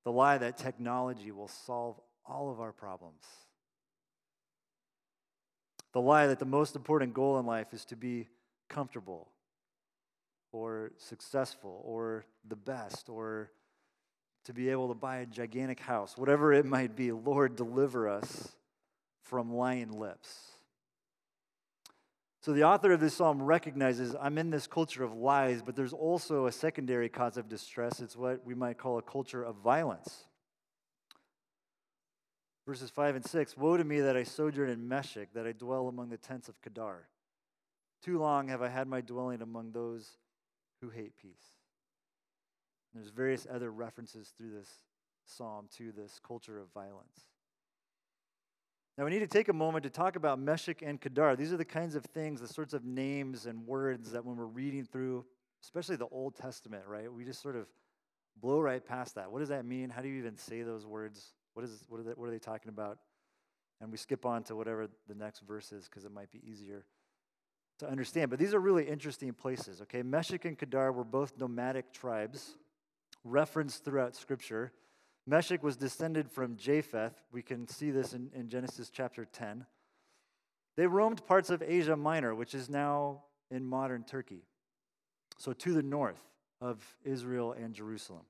the 0.04 0.12
lie 0.12 0.38
that 0.38 0.58
technology 0.58 1.32
will 1.32 1.48
solve 1.48 2.00
all 2.26 2.52
of 2.52 2.60
our 2.60 2.72
problems. 2.72 3.24
The 5.94 6.02
lie 6.02 6.28
that 6.28 6.40
the 6.40 6.46
most 6.46 6.76
important 6.76 7.14
goal 7.14 7.40
in 7.40 7.46
life 7.46 7.74
is 7.74 7.86
to 7.86 7.96
be 7.96 8.28
comfortable 8.70 9.28
or 10.52 10.92
successful 10.98 11.82
or 11.86 12.26
the 12.48 12.56
best 12.56 13.10
or 13.10 13.52
to 14.46 14.54
be 14.54 14.70
able 14.70 14.88
to 14.88 14.94
buy 14.94 15.18
a 15.18 15.26
gigantic 15.26 15.80
house, 15.80 16.18
whatever 16.18 16.54
it 16.54 16.66
might 16.66 16.96
be. 16.96 17.12
Lord, 17.12 17.56
deliver 17.56 18.10
us 18.10 18.56
from 19.22 19.54
lying 19.54 19.92
lips. 19.92 20.52
So, 22.42 22.54
the 22.54 22.64
author 22.64 22.92
of 22.92 23.00
this 23.00 23.14
psalm 23.14 23.40
recognizes 23.44 24.16
I'm 24.20 24.40
in 24.40 24.50
this 24.50 24.66
culture 24.66 25.04
of 25.04 25.14
lies, 25.14 25.62
but 25.62 25.76
there's 25.76 25.94
also 25.94 26.48
a 26.48 26.52
secondary 26.52 27.08
cause 27.08 27.38
of 27.38 27.48
distress. 27.48 28.00
It's 28.00 28.16
what 28.16 28.44
we 28.44 28.56
might 28.56 28.80
call 28.80 28.98
a 28.98 29.04
culture 29.04 29.44
of 29.44 29.58
violence. 29.58 30.26
Verses 32.66 32.90
5 32.90 33.16
and 33.16 33.26
6 33.26 33.58
Woe 33.58 33.78
to 33.78 33.84
me 33.84 34.02
that 34.02 34.16
I 34.16 34.24
sojourn 34.24 34.70
in 34.70 34.88
Meshech, 34.88 35.34
that 35.34 35.48
I 35.48 35.52
dwell 35.52 35.88
among 35.88 36.10
the 36.10 36.18
tents 36.18 36.50
of 36.50 36.62
Kedar. 36.62 37.08
Too 38.04 38.20
long 38.20 38.48
have 38.48 38.62
I 38.62 38.70
had 38.70 38.88
my 38.88 39.02
dwelling 39.02 39.42
among 39.42 39.72
those 39.72 40.18
who 40.82 40.90
hate 40.90 41.18
peace. 41.22 41.58
There's 42.94 43.10
various 43.10 43.48
other 43.52 43.72
references 43.72 44.34
through 44.38 44.52
this 44.52 44.70
psalm 45.26 45.68
to 45.78 45.92
this 45.92 46.20
culture 46.26 46.60
of 46.60 46.68
violence. 46.74 47.30
Now, 48.98 49.06
we 49.06 49.12
need 49.12 49.20
to 49.20 49.28
take 49.28 49.48
a 49.48 49.54
moment 49.54 49.84
to 49.84 49.90
talk 49.90 50.16
about 50.16 50.40
Meshech 50.40 50.82
and 50.82 51.00
Kedar. 51.00 51.36
These 51.36 51.54
are 51.54 51.58
the 51.58 51.66
kinds 51.66 51.96
of 51.96 52.04
things, 52.06 52.42
the 52.42 52.48
sorts 52.48 52.74
of 52.74 52.84
names 52.84 53.46
and 53.46 53.66
words 53.66 54.12
that 54.12 54.26
when 54.26 54.36
we're 54.36 54.46
reading 54.46 54.84
through, 54.84 55.26
especially 55.64 55.96
the 55.96 56.08
Old 56.08 56.36
Testament, 56.36 56.84
right, 56.86 57.12
we 57.12 57.24
just 57.24 57.42
sort 57.42 57.56
of 57.56 57.68
blow 58.42 58.60
right 58.60 58.86
past 58.86 59.16
that. 59.16 59.32
What 59.32 59.40
does 59.40 59.50
that 59.50 59.66
mean? 59.66 59.90
How 59.90 60.02
do 60.02 60.10
you 60.10 60.20
even 60.20 60.36
say 60.36 60.64
those 60.64 60.86
words? 60.86 61.34
What, 61.54 61.66
is, 61.66 61.84
what, 61.88 62.00
are, 62.00 62.04
they, 62.04 62.12
what 62.12 62.28
are 62.28 62.32
they 62.32 62.40
talking 62.40 62.70
about? 62.70 62.98
And 63.80 63.92
we 63.92 63.98
skip 63.98 64.26
on 64.26 64.44
to 64.44 64.56
whatever 64.56 64.88
the 65.08 65.16
next 65.16 65.40
verse 65.42 65.72
is 65.72 65.86
because 65.86 66.06
it 66.06 66.12
might 66.12 66.32
be 66.32 66.42
easier 66.48 66.86
to 67.80 67.90
understand. 67.90 68.30
But 68.30 68.40
these 68.40 68.54
are 68.54 68.60
really 68.60 68.88
interesting 68.88 69.34
places, 69.34 69.82
okay? 69.82 70.04
Meshech 70.04 70.46
and 70.46 70.58
Kedar 70.58 70.92
were 70.92 71.04
both 71.04 71.38
nomadic 71.38 71.92
tribes 71.92 72.56
referenced 73.24 73.84
throughout 73.84 74.16
Scripture. 74.16 74.72
Meshech 75.28 75.64
was 75.64 75.78
descended 75.78 76.30
from 76.30 76.58
Japheth. 76.58 77.14
We 77.32 77.42
can 77.42 77.68
see 77.68 77.92
this 77.92 78.14
in, 78.14 78.30
in 78.36 78.50
Genesis 78.50 78.90
chapter 78.90 79.26
10. 79.26 79.66
They 80.78 80.88
roamed 80.88 81.26
parts 81.26 81.50
of 81.50 81.62
Asia 81.62 81.96
Minor, 81.96 82.34
which 82.34 82.54
is 82.54 82.70
now 82.70 83.24
in 83.50 83.66
modern 83.66 84.04
Turkey, 84.04 84.46
so 85.38 85.54
to 85.54 85.74
the 85.74 85.84
north 85.84 86.22
of 86.62 86.82
Israel 87.04 87.52
and 87.52 87.74
Jerusalem. 87.74 88.24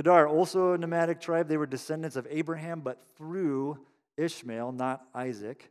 Kedar, 0.00 0.26
also 0.28 0.72
a 0.72 0.78
nomadic 0.78 1.20
tribe, 1.20 1.46
they 1.46 1.58
were 1.58 1.66
descendants 1.66 2.16
of 2.16 2.26
Abraham, 2.30 2.80
but 2.80 3.02
through 3.18 3.78
Ishmael, 4.16 4.72
not 4.72 5.02
Isaac. 5.14 5.70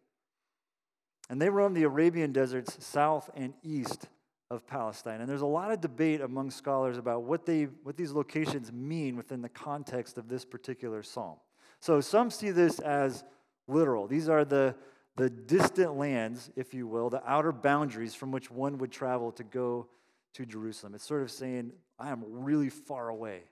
And 1.32 1.42
they 1.42 1.50
roamed 1.50 1.76
the 1.76 1.82
Arabian 1.82 2.32
deserts 2.32 2.78
south 2.86 3.32
and 3.34 3.56
east 3.64 4.08
of 4.52 4.68
Palestine. 4.68 5.22
And 5.22 5.28
there's 5.28 5.42
a 5.42 5.48
lot 5.48 5.72
of 5.72 5.82
debate 5.82 6.22
among 6.22 6.52
scholars 6.52 7.00
about 7.00 7.24
what, 7.24 7.48
they, 7.48 7.64
what 7.82 7.98
these 7.98 8.12
locations 8.12 8.72
mean 8.72 9.18
within 9.18 9.42
the 9.42 9.50
context 9.50 10.20
of 10.20 10.30
this 10.30 10.46
particular 10.46 11.02
psalm. 11.02 11.38
So 11.80 12.00
some 12.00 12.30
see 12.30 12.52
this 12.52 12.78
as 12.78 13.24
literal. 13.68 14.06
These 14.06 14.30
are 14.30 14.46
the, 14.46 14.76
the 15.16 15.32
distant 15.32 15.98
lands, 15.98 16.52
if 16.56 16.76
you 16.76 16.86
will, 16.86 17.10
the 17.10 17.28
outer 17.28 17.52
boundaries 17.52 18.14
from 18.14 18.32
which 18.32 18.52
one 18.52 18.78
would 18.78 18.92
travel 18.92 19.32
to 19.32 19.44
go 19.44 19.88
to 20.34 20.46
Jerusalem. 20.46 20.94
It's 20.94 21.08
sort 21.08 21.24
of 21.24 21.32
saying, 21.32 21.72
I 21.98 22.12
am 22.12 22.24
really 22.28 22.70
far 22.70 23.10
away 23.10 23.46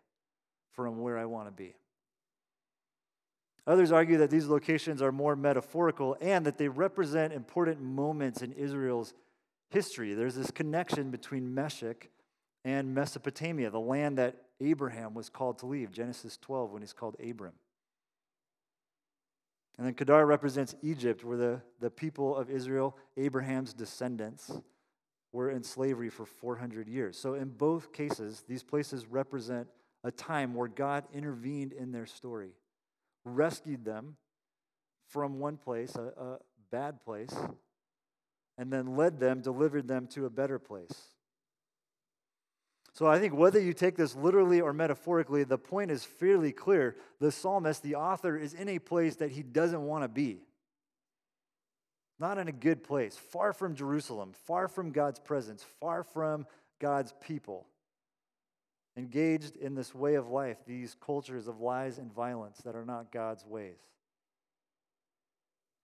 from 0.77 0.99
where 1.01 1.17
I 1.17 1.25
want 1.25 1.47
to 1.47 1.51
be. 1.51 1.73
Others 3.65 3.91
argue 3.91 4.17
that 4.19 4.29
these 4.29 4.45
locations 4.45 5.01
are 5.01 5.11
more 5.11 5.35
metaphorical 5.35 6.15
and 6.21 6.45
that 6.45 6.59
they 6.59 6.69
represent 6.69 7.33
important 7.33 7.81
moments 7.81 8.43
in 8.43 8.53
Israel's 8.53 9.13
history. 9.71 10.13
There's 10.13 10.35
this 10.35 10.51
connection 10.51 11.09
between 11.09 11.53
Meshech 11.53 12.09
and 12.63 12.93
Mesopotamia, 12.93 13.71
the 13.71 13.79
land 13.79 14.19
that 14.19 14.35
Abraham 14.61 15.15
was 15.15 15.29
called 15.29 15.57
to 15.59 15.65
leave, 15.65 15.91
Genesis 15.91 16.37
12, 16.37 16.71
when 16.71 16.83
he's 16.83 16.93
called 16.93 17.15
Abram. 17.27 17.53
And 19.77 19.87
then 19.87 19.95
Kedar 19.95 20.25
represents 20.25 20.75
Egypt, 20.83 21.23
where 21.23 21.37
the, 21.37 21.61
the 21.79 21.89
people 21.89 22.35
of 22.35 22.49
Israel, 22.51 22.95
Abraham's 23.17 23.73
descendants, 23.73 24.51
were 25.31 25.49
in 25.49 25.63
slavery 25.63 26.09
for 26.09 26.25
400 26.25 26.87
years. 26.87 27.17
So, 27.17 27.33
in 27.33 27.49
both 27.49 27.93
cases, 27.93 28.43
these 28.47 28.63
places 28.63 29.07
represent 29.07 29.67
a 30.07 30.11
time 30.11 30.53
where 30.53 30.69
God 30.69 31.03
intervened 31.13 31.73
in 31.73 31.91
their 31.91 32.05
story, 32.05 32.51
rescued 33.25 33.83
them 33.83 34.15
from 35.09 35.37
one 35.37 35.57
place, 35.57 35.95
a, 35.95 36.01
a 36.01 36.37
bad 36.71 37.03
place, 37.03 37.35
and 38.57 38.71
then 38.71 38.95
led 38.95 39.19
them, 39.19 39.41
delivered 39.41 39.85
them 39.85 40.07
to 40.07 40.25
a 40.25 40.29
better 40.29 40.59
place. 40.59 41.09
So 42.93 43.05
I 43.05 43.19
think 43.19 43.35
whether 43.35 43.59
you 43.59 43.73
take 43.73 43.97
this 43.97 44.15
literally 44.15 44.61
or 44.61 44.71
metaphorically, 44.71 45.43
the 45.43 45.57
point 45.57 45.91
is 45.91 46.05
fairly 46.05 46.53
clear. 46.53 46.95
The 47.19 47.31
psalmist, 47.31 47.83
the 47.83 47.95
author, 47.95 48.37
is 48.37 48.53
in 48.53 48.69
a 48.69 48.79
place 48.79 49.17
that 49.17 49.31
he 49.31 49.43
doesn't 49.43 49.85
want 49.85 50.05
to 50.05 50.07
be. 50.07 50.39
Not 52.17 52.37
in 52.37 52.47
a 52.47 52.53
good 52.53 52.81
place, 52.81 53.17
far 53.17 53.51
from 53.51 53.75
Jerusalem, 53.75 54.31
far 54.45 54.69
from 54.69 54.91
God's 54.91 55.19
presence, 55.19 55.63
far 55.81 56.03
from 56.03 56.47
God's 56.79 57.13
people. 57.21 57.67
Engaged 58.97 59.55
in 59.57 59.75
this 59.75 59.93
way 59.93 60.15
of 60.15 60.29
life, 60.29 60.57
these 60.65 60.95
cultures 60.99 61.47
of 61.47 61.61
lies 61.61 61.99
and 61.99 62.11
violence 62.11 62.57
that 62.65 62.75
are 62.75 62.85
not 62.85 63.11
God's 63.11 63.45
ways. 63.45 63.77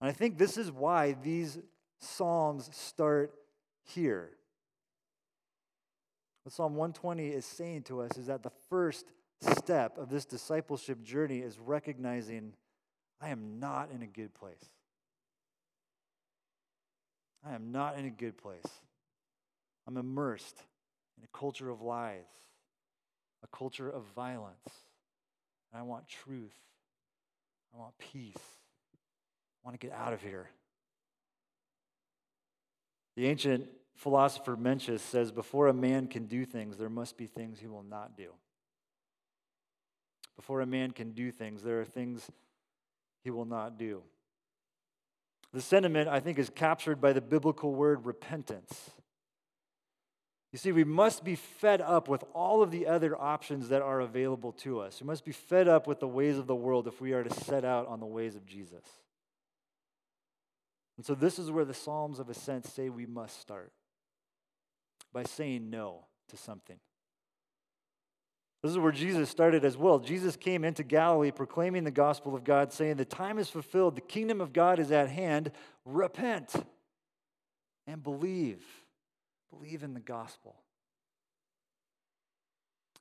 And 0.01 0.09
I 0.09 0.13
think 0.13 0.37
this 0.37 0.57
is 0.57 0.71
why 0.71 1.15
these 1.23 1.59
Psalms 1.99 2.69
start 2.73 3.33
here. 3.85 4.31
What 6.43 6.53
Psalm 6.53 6.75
120 6.75 7.29
is 7.29 7.45
saying 7.45 7.83
to 7.83 8.01
us 8.01 8.17
is 8.17 8.27
that 8.27 8.43
the 8.43 8.51
first 8.69 9.05
step 9.41 9.97
of 9.97 10.09
this 10.09 10.25
discipleship 10.25 11.01
journey 11.03 11.39
is 11.39 11.57
recognizing 11.59 12.53
I 13.21 13.29
am 13.29 13.59
not 13.59 13.89
in 13.95 14.01
a 14.01 14.07
good 14.07 14.33
place. 14.33 14.69
I 17.45 17.53
am 17.55 17.71
not 17.71 17.97
in 17.97 18.05
a 18.05 18.09
good 18.09 18.37
place. 18.37 18.65
I'm 19.87 19.97
immersed 19.97 20.61
in 21.17 21.23
a 21.23 21.37
culture 21.37 21.69
of 21.69 21.81
lies, 21.81 22.25
a 23.43 23.47
culture 23.55 23.89
of 23.89 24.03
violence. 24.15 24.69
And 25.71 25.79
I 25.79 25.83
want 25.83 26.07
truth. 26.07 26.55
I 27.73 27.79
want 27.79 27.97
peace. 27.97 28.35
I 28.37 29.67
want 29.67 29.79
to 29.79 29.87
get 29.87 29.95
out 29.95 30.13
of 30.13 30.21
here. 30.21 30.49
The 33.15 33.27
ancient 33.27 33.67
philosopher 33.95 34.55
Mencius 34.55 34.99
says 34.99 35.31
before 35.31 35.67
a 35.67 35.73
man 35.73 36.07
can 36.07 36.25
do 36.25 36.45
things, 36.45 36.77
there 36.77 36.89
must 36.89 37.17
be 37.17 37.27
things 37.27 37.59
he 37.59 37.67
will 37.67 37.83
not 37.83 38.17
do. 38.17 38.29
Before 40.35 40.61
a 40.61 40.65
man 40.65 40.91
can 40.91 41.11
do 41.11 41.31
things, 41.31 41.61
there 41.61 41.79
are 41.79 41.85
things 41.85 42.29
he 43.23 43.29
will 43.29 43.45
not 43.45 43.77
do. 43.77 44.01
The 45.53 45.61
sentiment, 45.61 46.09
I 46.09 46.19
think, 46.19 46.39
is 46.39 46.49
captured 46.49 46.99
by 46.99 47.13
the 47.13 47.21
biblical 47.21 47.73
word 47.73 48.05
repentance. 48.05 48.89
You 50.53 50.59
see, 50.59 50.71
we 50.71 50.83
must 50.83 51.23
be 51.23 51.33
fed 51.33 51.81
up 51.81 52.07
with 52.07 52.23
all 52.31 52.61
of 52.61 52.69
the 52.69 52.85
other 52.85 53.19
options 53.19 53.69
that 53.69 53.81
are 53.81 54.01
available 54.01 54.51
to 54.51 54.81
us. 54.81 55.01
We 55.01 55.07
must 55.07 55.25
be 55.25 55.31
fed 55.31 55.67
up 55.67 55.87
with 55.87 55.99
the 55.99 56.07
ways 56.07 56.37
of 56.37 56.45
the 56.45 56.55
world 56.55 56.87
if 56.87 57.01
we 57.01 57.13
are 57.13 57.23
to 57.23 57.33
set 57.33 57.65
out 57.65 57.87
on 57.87 57.99
the 57.99 58.05
ways 58.05 58.35
of 58.35 58.45
Jesus. 58.45 58.85
And 60.95 61.03
so, 61.03 61.15
this 61.15 61.39
is 61.39 61.49
where 61.49 61.65
the 61.65 61.73
Psalms 61.73 62.19
of 62.19 62.29
Ascent 62.29 62.67
say 62.67 62.89
we 62.89 63.07
must 63.07 63.41
start 63.41 63.73
by 65.11 65.23
saying 65.23 65.71
no 65.71 66.05
to 66.29 66.37
something. 66.37 66.77
This 68.61 68.71
is 68.71 68.77
where 68.77 68.91
Jesus 68.91 69.31
started 69.31 69.65
as 69.65 69.75
well. 69.75 69.97
Jesus 69.97 70.35
came 70.35 70.63
into 70.63 70.83
Galilee 70.83 71.31
proclaiming 71.31 71.83
the 71.83 71.89
gospel 71.89 72.35
of 72.35 72.43
God, 72.43 72.71
saying, 72.71 72.97
The 72.97 73.05
time 73.05 73.39
is 73.39 73.49
fulfilled, 73.49 73.95
the 73.95 74.01
kingdom 74.01 74.39
of 74.39 74.53
God 74.53 74.77
is 74.77 74.91
at 74.91 75.09
hand. 75.09 75.51
Repent 75.83 76.53
and 77.87 78.03
believe. 78.03 78.63
Believe 79.59 79.83
in 79.83 79.93
the 79.93 79.99
gospel. 79.99 80.55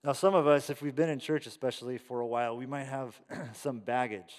Now, 0.05 0.13
some 0.13 0.35
of 0.35 0.47
us, 0.47 0.69
if 0.69 0.83
we've 0.83 0.97
been 0.97 1.09
in 1.09 1.21
church 1.21 1.47
especially 1.47 1.99
for 1.99 2.21
a 2.21 2.27
while, 2.27 2.57
we 2.57 2.67
might 2.67 2.87
have 2.87 3.21
some 3.55 3.79
baggage 3.79 4.35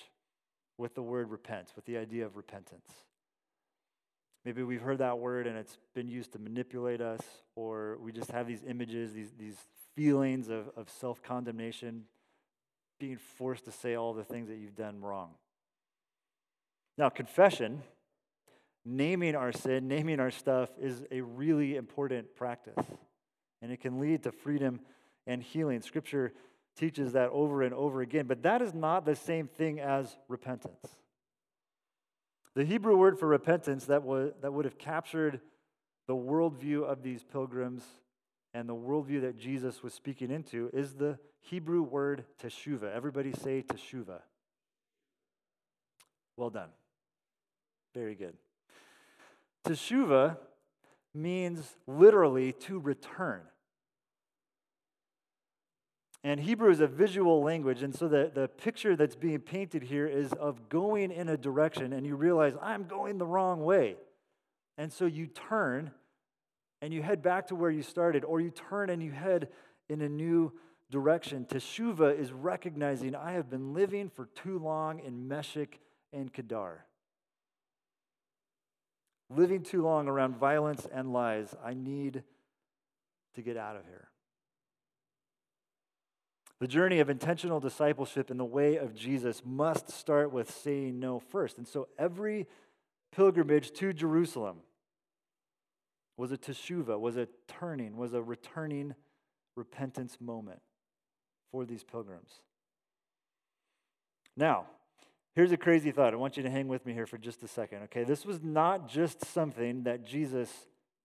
with 0.77 0.95
the 0.95 1.01
word 1.01 1.31
repent, 1.31 1.69
with 1.75 1.85
the 1.85 1.97
idea 1.97 2.25
of 2.25 2.35
repentance. 2.35 2.89
Maybe 4.43 4.61
we've 4.61 4.81
heard 4.81 4.97
that 4.97 5.19
word 5.19 5.47
and 5.47 5.57
it's 5.57 5.77
been 5.95 6.09
used 6.09 6.33
to 6.33 6.39
manipulate 6.39 6.99
us, 6.99 7.21
or 7.55 7.97
we 8.01 8.11
just 8.11 8.31
have 8.31 8.45
these 8.45 8.63
images, 8.67 9.13
these, 9.13 9.31
these 9.39 9.55
feelings 9.95 10.49
of, 10.49 10.69
of 10.75 10.89
self 10.89 11.23
condemnation, 11.23 12.03
being 12.99 13.17
forced 13.37 13.65
to 13.65 13.71
say 13.71 13.95
all 13.95 14.13
the 14.13 14.23
things 14.23 14.49
that 14.49 14.57
you've 14.57 14.75
done 14.75 15.01
wrong. 15.01 15.29
Now, 16.97 17.09
confession, 17.09 17.81
naming 18.85 19.35
our 19.35 19.51
sin, 19.51 19.87
naming 19.87 20.19
our 20.19 20.31
stuff, 20.31 20.69
is 20.79 21.03
a 21.11 21.21
really 21.21 21.75
important 21.75 22.35
practice, 22.35 22.85
and 23.61 23.71
it 23.71 23.79
can 23.79 23.99
lead 23.99 24.23
to 24.23 24.31
freedom 24.31 24.79
and 25.25 25.41
healing. 25.41 25.81
Scripture 25.81 26.33
teaches 26.75 27.13
that 27.13 27.29
over 27.29 27.61
and 27.61 27.73
over 27.73 28.01
again, 28.01 28.25
but 28.25 28.43
that 28.43 28.61
is 28.61 28.73
not 28.73 29.05
the 29.05 29.15
same 29.15 29.47
thing 29.47 29.79
as 29.79 30.17
repentance. 30.27 30.87
The 32.55 32.65
Hebrew 32.65 32.97
word 32.97 33.17
for 33.17 33.27
repentance 33.27 33.85
that, 33.85 34.03
was, 34.03 34.31
that 34.41 34.53
would 34.53 34.65
have 34.65 34.77
captured 34.77 35.39
the 36.07 36.15
worldview 36.15 36.83
of 36.83 37.01
these 37.01 37.23
pilgrims 37.23 37.83
and 38.53 38.69
the 38.69 38.75
worldview 38.75 39.21
that 39.21 39.37
Jesus 39.37 39.81
was 39.81 39.93
speaking 39.93 40.29
into 40.29 40.69
is 40.73 40.93
the 40.93 41.17
Hebrew 41.41 41.81
word 41.81 42.25
teshuva. 42.41 42.93
Everybody 42.93 43.31
say 43.33 43.63
teshuva. 43.63 44.19
Well 46.37 46.49
done. 46.49 46.69
Very 47.93 48.15
good. 48.15 48.35
Teshuva 49.63 50.37
means 51.13 51.75
literally 51.87 52.51
to 52.53 52.79
return. 52.79 53.41
And 56.25 56.39
Hebrew 56.39 56.71
is 56.71 56.79
a 56.79 56.87
visual 56.87 57.43
language, 57.43 57.83
and 57.83 57.93
so 57.93 58.07
the, 58.07 58.31
the 58.33 58.47
picture 58.47 58.95
that's 58.95 59.15
being 59.15 59.39
painted 59.39 59.83
here 59.83 60.07
is 60.07 60.31
of 60.33 60.69
going 60.69 61.11
in 61.11 61.27
a 61.27 61.35
direction, 61.35 61.91
and 61.91 62.05
you 62.05 62.15
realize, 62.15 62.53
I'm 62.61 62.85
going 62.85 63.17
the 63.17 63.25
wrong 63.25 63.63
way. 63.63 63.97
And 64.77 64.91
so 64.91 65.05
you 65.05 65.27
turn 65.27 65.91
and 66.81 66.93
you 66.93 67.01
head 67.01 67.21
back 67.21 67.47
to 67.47 67.55
where 67.55 67.71
you 67.71 67.81
started, 67.81 68.23
or 68.23 68.41
you 68.41 68.51
turn 68.51 68.89
and 68.89 69.03
you 69.03 69.11
head 69.11 69.49
in 69.89 70.01
a 70.01 70.09
new 70.09 70.53
direction. 70.89 71.45
Teshuva 71.45 72.17
is 72.17 72.31
recognizing, 72.31 73.15
I 73.15 73.33
have 73.33 73.49
been 73.49 73.73
living 73.73 74.09
for 74.09 74.27
too 74.27 74.59
long 74.59 74.99
in 74.99 75.27
Meshech 75.27 75.79
and 76.11 76.31
Kedar. 76.31 76.85
Living 79.29 79.63
too 79.63 79.81
long 79.81 80.07
around 80.07 80.37
violence 80.37 80.87
and 80.93 81.11
lies. 81.11 81.55
I 81.63 81.73
need 81.73 82.23
to 83.35 83.41
get 83.41 83.57
out 83.57 83.75
of 83.75 83.85
here. 83.85 84.09
The 86.59 86.67
journey 86.67 86.99
of 86.99 87.09
intentional 87.09 87.59
discipleship 87.59 88.31
in 88.31 88.37
the 88.37 88.45
way 88.45 88.77
of 88.77 88.95
Jesus 88.95 89.41
must 89.43 89.89
start 89.89 90.31
with 90.31 90.49
saying 90.49 90.99
no 90.99 91.19
first. 91.19 91.57
And 91.57 91.67
so 91.67 91.89
every 91.97 92.47
pilgrimage 93.11 93.71
to 93.73 93.91
Jerusalem 93.91 94.57
was 96.15 96.31
a 96.31 96.37
teshuva, 96.37 96.99
was 96.99 97.17
a 97.17 97.27
turning, 97.47 97.97
was 97.97 98.13
a 98.13 98.21
returning 98.21 98.93
repentance 99.55 100.17
moment 100.21 100.61
for 101.51 101.65
these 101.65 101.83
pilgrims. 101.83 102.39
Now, 104.37 104.67
here's 105.35 105.51
a 105.51 105.57
crazy 105.57 105.91
thought. 105.91 106.13
I 106.13 106.17
want 106.17 106.37
you 106.37 106.43
to 106.43 106.49
hang 106.49 106.67
with 106.67 106.85
me 106.85 106.93
here 106.93 107.05
for 107.05 107.17
just 107.17 107.43
a 107.43 107.47
second, 107.47 107.83
okay? 107.83 108.03
This 108.03 108.25
was 108.25 108.41
not 108.41 108.87
just 108.87 109.25
something 109.25 109.83
that 109.83 110.05
Jesus 110.05 110.49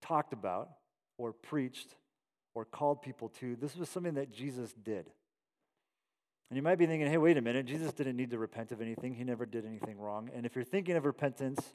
talked 0.01 0.33
about 0.33 0.69
or 1.17 1.33
preached 1.33 1.95
or 2.55 2.65
called 2.65 3.01
people 3.01 3.29
to, 3.29 3.55
this 3.55 3.75
was 3.75 3.89
something 3.89 4.15
that 4.15 4.31
Jesus 4.31 4.73
did. 4.73 5.09
And 6.49 6.57
you 6.57 6.63
might 6.63 6.77
be 6.77 6.87
thinking, 6.87 7.07
hey, 7.07 7.17
wait 7.17 7.37
a 7.37 7.41
minute, 7.41 7.67
Jesus 7.67 7.93
didn't 7.93 8.17
need 8.17 8.31
to 8.31 8.39
repent 8.39 8.71
of 8.71 8.81
anything. 8.81 9.13
He 9.13 9.23
never 9.23 9.45
did 9.45 9.65
anything 9.65 9.99
wrong. 9.99 10.29
And 10.35 10.45
if 10.45 10.55
you're 10.55 10.63
thinking 10.63 10.95
of 10.95 11.05
repentance 11.05 11.73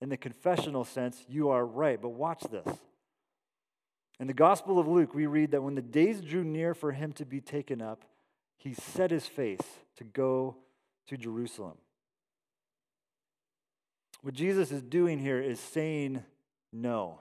in 0.00 0.08
the 0.08 0.16
confessional 0.16 0.84
sense, 0.84 1.24
you 1.28 1.48
are 1.48 1.66
right. 1.66 2.00
But 2.00 2.10
watch 2.10 2.42
this. 2.50 2.78
In 4.20 4.28
the 4.28 4.34
Gospel 4.34 4.78
of 4.78 4.86
Luke, 4.86 5.14
we 5.14 5.26
read 5.26 5.50
that 5.50 5.62
when 5.62 5.74
the 5.74 5.82
days 5.82 6.20
drew 6.20 6.44
near 6.44 6.74
for 6.74 6.92
him 6.92 7.12
to 7.14 7.24
be 7.24 7.40
taken 7.40 7.82
up, 7.82 8.04
he 8.56 8.72
set 8.72 9.10
his 9.10 9.26
face 9.26 9.60
to 9.96 10.04
go 10.04 10.58
to 11.08 11.16
Jerusalem. 11.16 11.76
What 14.24 14.32
Jesus 14.32 14.72
is 14.72 14.80
doing 14.80 15.18
here 15.18 15.38
is 15.38 15.60
saying 15.60 16.24
no 16.72 17.20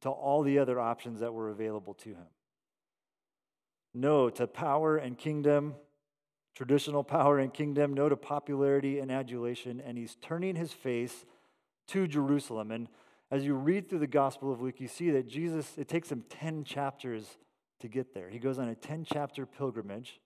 to 0.00 0.10
all 0.10 0.42
the 0.42 0.58
other 0.58 0.80
options 0.80 1.20
that 1.20 1.32
were 1.32 1.48
available 1.48 1.94
to 1.94 2.08
him. 2.08 2.26
No 3.94 4.30
to 4.30 4.48
power 4.48 4.96
and 4.96 5.16
kingdom, 5.16 5.76
traditional 6.56 7.04
power 7.04 7.38
and 7.38 7.54
kingdom. 7.54 7.94
No 7.94 8.08
to 8.08 8.16
popularity 8.16 8.98
and 8.98 9.12
adulation. 9.12 9.80
And 9.80 9.96
he's 9.96 10.16
turning 10.16 10.56
his 10.56 10.72
face 10.72 11.24
to 11.86 12.08
Jerusalem. 12.08 12.72
And 12.72 12.88
as 13.30 13.44
you 13.44 13.54
read 13.54 13.88
through 13.88 14.00
the 14.00 14.08
Gospel 14.08 14.52
of 14.52 14.60
Luke, 14.60 14.80
you 14.80 14.88
see 14.88 15.12
that 15.12 15.28
Jesus, 15.28 15.78
it 15.78 15.86
takes 15.86 16.10
him 16.10 16.24
10 16.30 16.64
chapters 16.64 17.38
to 17.78 17.86
get 17.86 18.12
there. 18.12 18.28
He 18.28 18.40
goes 18.40 18.58
on 18.58 18.66
a 18.66 18.74
10 18.74 19.04
chapter 19.04 19.46
pilgrimage 19.46 20.20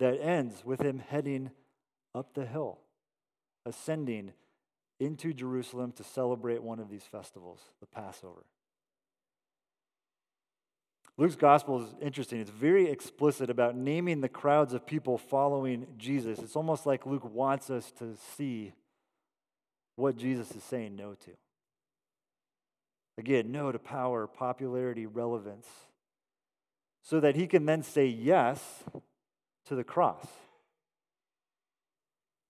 that 0.00 0.20
ends 0.20 0.64
with 0.64 0.80
him 0.80 0.98
heading 0.98 1.52
up 2.16 2.34
the 2.34 2.46
hill, 2.46 2.80
ascending 3.66 4.32
into 5.00 5.32
Jerusalem 5.32 5.92
to 5.92 6.04
celebrate 6.04 6.62
one 6.62 6.78
of 6.78 6.88
these 6.88 7.04
festivals, 7.04 7.60
the 7.80 7.86
Passover. 7.86 8.44
Luke's 11.18 11.36
gospel 11.36 11.82
is 11.82 11.94
interesting. 12.00 12.40
It's 12.40 12.50
very 12.50 12.88
explicit 12.88 13.50
about 13.50 13.76
naming 13.76 14.20
the 14.20 14.28
crowds 14.28 14.72
of 14.72 14.86
people 14.86 15.18
following 15.18 15.86
Jesus. 15.98 16.38
It's 16.38 16.56
almost 16.56 16.86
like 16.86 17.04
Luke 17.04 17.28
wants 17.32 17.68
us 17.68 17.92
to 17.98 18.16
see 18.36 18.72
what 19.96 20.16
Jesus 20.16 20.50
is 20.52 20.62
saying 20.62 20.96
no 20.96 21.14
to. 21.14 21.30
Again, 23.18 23.52
no 23.52 23.70
to 23.70 23.78
power, 23.78 24.26
popularity, 24.26 25.04
relevance, 25.04 25.68
so 27.02 27.20
that 27.20 27.36
he 27.36 27.46
can 27.46 27.66
then 27.66 27.82
say 27.82 28.06
yes 28.06 28.84
to 29.66 29.74
the 29.74 29.84
cross. 29.84 30.26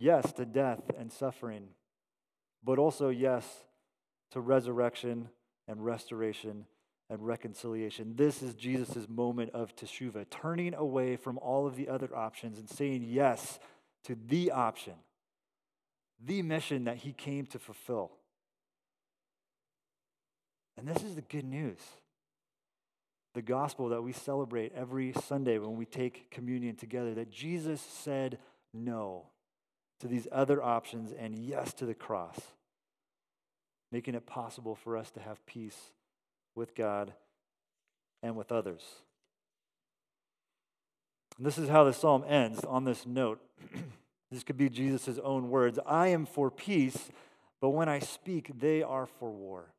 Yes 0.03 0.33
to 0.33 0.45
death 0.45 0.83
and 0.99 1.13
suffering, 1.13 1.69
but 2.65 2.81
also 2.81 3.09
yes 3.09 3.47
to 4.33 4.41
resurrection 4.41 5.29
and 5.69 5.85
restoration 5.85 6.67
and 7.09 7.25
reconciliation. 7.25 8.17
This 8.17 8.43
is 8.43 8.57
Jesus' 8.57 9.09
moment 9.09 9.53
of 9.55 9.77
teshuva, 9.77 10.29
turning 10.29 10.75
away 10.75 11.15
from 11.15 11.39
all 11.39 11.69
of 11.69 11.77
the 11.77 11.89
other 11.89 12.09
options 12.17 12.59
and 12.59 12.69
saying 12.69 13.05
yes 13.09 13.61
to 14.03 14.17
the 14.27 14.51
option, 14.51 14.95
the 16.21 16.43
mission 16.43 16.83
that 16.87 16.97
he 16.97 17.13
came 17.13 17.47
to 17.47 17.61
fulfill. 17.61 18.11
And 20.77 20.89
this 20.89 21.05
is 21.05 21.15
the 21.15 21.23
good 21.23 21.45
news. 21.45 21.79
The 23.35 23.43
gospel 23.43 23.91
that 23.91 24.03
we 24.03 24.11
celebrate 24.11 24.73
every 24.75 25.13
Sunday 25.13 25.59
when 25.59 25.77
we 25.77 25.87
take 25.87 26.29
communion 26.33 26.75
together 26.75 27.15
that 27.15 27.31
Jesus 27.31 27.81
said 27.81 28.41
no 28.75 29.27
to 30.03 30.09
these 30.09 30.27
other 30.33 30.61
options 30.61 31.13
and 31.13 31.39
yes 31.39 31.73
to 31.75 31.87
the 31.87 31.95
cross, 31.95 32.37
making 33.93 34.17
it 34.17 34.27
possible 34.27 34.75
for 34.75 34.97
us 34.97 35.13
to 35.13 35.21
have 35.21 35.47
peace 35.47 35.93
with 36.57 36.75
God 36.75 37.13
and 38.21 38.35
with 38.35 38.51
others. 38.51 38.83
And 41.39 41.47
this 41.47 41.57
is 41.57 41.69
how 41.69 41.85
the 41.85 41.93
psalm 41.93 42.25
ends 42.27 42.65
on 42.65 42.85
this 42.85 43.07
note. 43.07 43.41
this 44.33 44.43
could 44.43 44.57
be 44.57 44.69
Jesus' 44.69 45.21
own 45.23 45.51
words 45.51 45.79
I 45.87 46.09
am 46.09 46.27
for 46.27 46.51
peace, 46.51 47.11
but 47.61 47.71
when 47.71 47.89
I 47.89 48.01
speak, 48.01 48.59
they 48.59 48.83
are 48.83 49.07
for 49.07 49.31
war. 49.31 49.73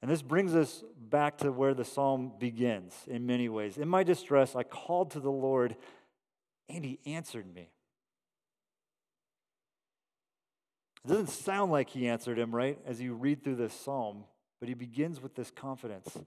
And 0.00 0.08
this 0.08 0.22
brings 0.22 0.54
us 0.54 0.84
back 0.96 1.38
to 1.38 1.50
where 1.50 1.74
the 1.74 1.84
psalm 1.84 2.34
begins 2.38 2.94
in 3.08 3.26
many 3.26 3.48
ways. 3.48 3.78
In 3.78 3.88
my 3.88 4.04
distress, 4.04 4.54
I 4.54 4.62
called 4.62 5.10
to 5.10 5.20
the 5.20 5.28
Lord, 5.28 5.74
and 6.68 6.84
he 6.84 7.00
answered 7.04 7.52
me. 7.52 7.72
It 11.08 11.12
doesn't 11.12 11.30
sound 11.30 11.72
like 11.72 11.88
he 11.88 12.06
answered 12.06 12.38
him, 12.38 12.54
right, 12.54 12.78
as 12.84 13.00
you 13.00 13.14
read 13.14 13.42
through 13.42 13.56
this 13.56 13.72
psalm, 13.72 14.24
but 14.60 14.68
he 14.68 14.74
begins 14.74 15.22
with 15.22 15.34
this 15.34 15.50
confidence. 15.50 16.18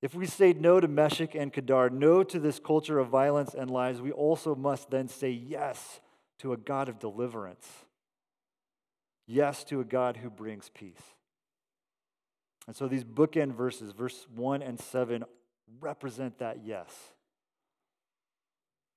If 0.00 0.14
we 0.14 0.24
say 0.24 0.54
no 0.54 0.80
to 0.80 0.88
Meshech 0.88 1.34
and 1.34 1.52
Kedar, 1.52 1.90
no 1.90 2.22
to 2.22 2.38
this 2.38 2.58
culture 2.58 2.98
of 3.00 3.08
violence 3.08 3.52
and 3.52 3.70
lies, 3.70 4.00
we 4.00 4.12
also 4.12 4.54
must 4.54 4.88
then 4.88 5.08
say 5.08 5.28
yes 5.28 6.00
to 6.38 6.54
a 6.54 6.56
God 6.56 6.88
of 6.88 6.98
deliverance. 6.98 7.68
Yes 9.26 9.62
to 9.64 9.80
a 9.80 9.84
God 9.84 10.16
who 10.16 10.30
brings 10.30 10.70
peace. 10.70 11.02
And 12.66 12.74
so 12.74 12.88
these 12.88 13.04
bookend 13.04 13.52
verses, 13.52 13.92
verse 13.92 14.26
1 14.34 14.62
and 14.62 14.80
7, 14.80 15.22
represent 15.80 16.38
that 16.38 16.64
yes. 16.64 16.88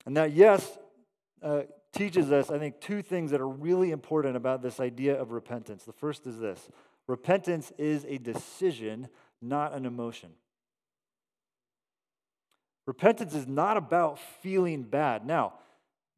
And 0.05 0.15
that 0.15 0.31
yes 0.31 0.77
uh, 1.41 1.63
teaches 1.91 2.31
us, 2.31 2.49
I 2.49 2.59
think, 2.59 2.79
two 2.79 3.01
things 3.01 3.31
that 3.31 3.41
are 3.41 3.47
really 3.47 3.91
important 3.91 4.35
about 4.35 4.61
this 4.61 4.79
idea 4.79 5.19
of 5.19 5.31
repentance. 5.31 5.83
The 5.83 5.93
first 5.93 6.25
is 6.25 6.39
this 6.39 6.69
repentance 7.07 7.71
is 7.77 8.05
a 8.07 8.17
decision, 8.17 9.09
not 9.41 9.73
an 9.73 9.85
emotion. 9.85 10.29
Repentance 12.87 13.33
is 13.35 13.47
not 13.47 13.77
about 13.77 14.19
feeling 14.41 14.83
bad. 14.83 15.25
Now, 15.25 15.53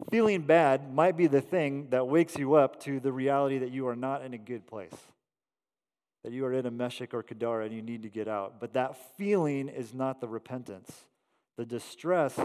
feeling 0.09 0.41
bad 0.41 0.93
might 0.93 1.17
be 1.17 1.27
the 1.27 1.41
thing 1.41 1.89
that 1.89 2.07
wakes 2.07 2.37
you 2.37 2.55
up 2.55 2.79
to 2.81 2.99
the 2.99 3.11
reality 3.11 3.59
that 3.59 3.71
you 3.71 3.87
are 3.87 3.95
not 3.95 4.23
in 4.23 4.33
a 4.33 4.37
good 4.37 4.65
place 4.65 4.93
that 6.23 6.31
you 6.31 6.45
are 6.45 6.53
in 6.53 6.65
a 6.65 6.71
Meshech 6.71 7.13
or 7.13 7.21
Kedar 7.21 7.61
and 7.61 7.73
you 7.73 7.81
need 7.81 8.03
to 8.03 8.09
get 8.09 8.27
out. 8.27 8.59
But 8.59 8.73
that 8.73 8.95
feeling 9.17 9.67
is 9.67 9.93
not 9.93 10.21
the 10.21 10.27
repentance. 10.27 10.89
The 11.57 11.65
distress 11.65 12.39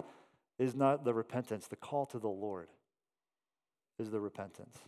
is 0.59 0.75
not 0.75 1.05
the 1.05 1.15
repentance. 1.15 1.69
The 1.69 1.77
call 1.77 2.05
to 2.07 2.19
the 2.19 2.29
Lord 2.29 2.69
is 3.99 4.11
the 4.11 4.21
repentance. 4.21 4.79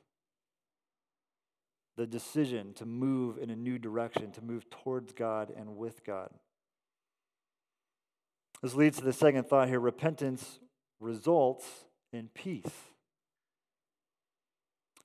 The 1.97 2.07
decision 2.07 2.73
to 2.75 2.87
move 2.87 3.39
in 3.39 3.51
a 3.51 3.57
new 3.57 3.79
direction, 3.79 4.33
to 4.33 4.43
move 4.43 4.71
towards 4.71 5.13
God 5.13 5.53
and 5.57 5.77
with 5.77 6.05
God. 6.05 6.31
This 8.63 8.75
leads 8.75 8.99
to 8.99 9.05
the 9.05 9.13
second 9.13 9.49
thought 9.49 9.69
here 9.69 9.81
repentance 9.81 10.61
results 11.01 11.65
in 12.13 12.29
peace. 12.35 12.71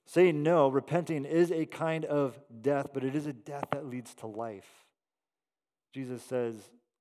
Saying 0.06 0.42
no, 0.42 0.68
repenting 0.68 1.24
is 1.24 1.50
a 1.50 1.66
kind 1.66 2.04
of 2.04 2.38
death, 2.62 2.88
but 2.94 3.02
it 3.02 3.14
is 3.14 3.26
a 3.26 3.32
death 3.32 3.68
that 3.72 3.86
leads 3.86 4.14
to 4.16 4.26
life. 4.26 4.86
Jesus 5.92 6.22
says, 6.22 6.54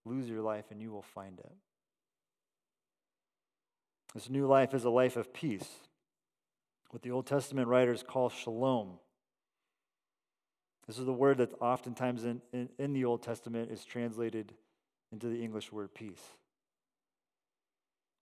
Lose 0.05 0.29
your 0.29 0.41
life 0.41 0.65
and 0.71 0.81
you 0.81 0.91
will 0.91 1.01
find 1.01 1.39
it. 1.39 1.51
This 4.13 4.29
new 4.29 4.47
life 4.47 4.73
is 4.73 4.85
a 4.85 4.89
life 4.89 5.17
of 5.17 5.33
peace, 5.33 5.67
what 6.95 7.01
the 7.01 7.11
Old 7.11 7.27
Testament 7.27 7.67
writers 7.67 8.05
call 8.07 8.29
shalom. 8.29 8.93
This 10.87 10.97
is 10.97 11.05
the 11.05 11.11
word 11.11 11.39
that 11.39 11.51
oftentimes 11.59 12.23
in, 12.23 12.41
in, 12.53 12.69
in 12.79 12.93
the 12.93 13.03
Old 13.03 13.21
Testament 13.21 13.69
is 13.69 13.83
translated 13.83 14.53
into 15.11 15.27
the 15.27 15.43
English 15.43 15.73
word 15.73 15.93
peace. 15.93 16.21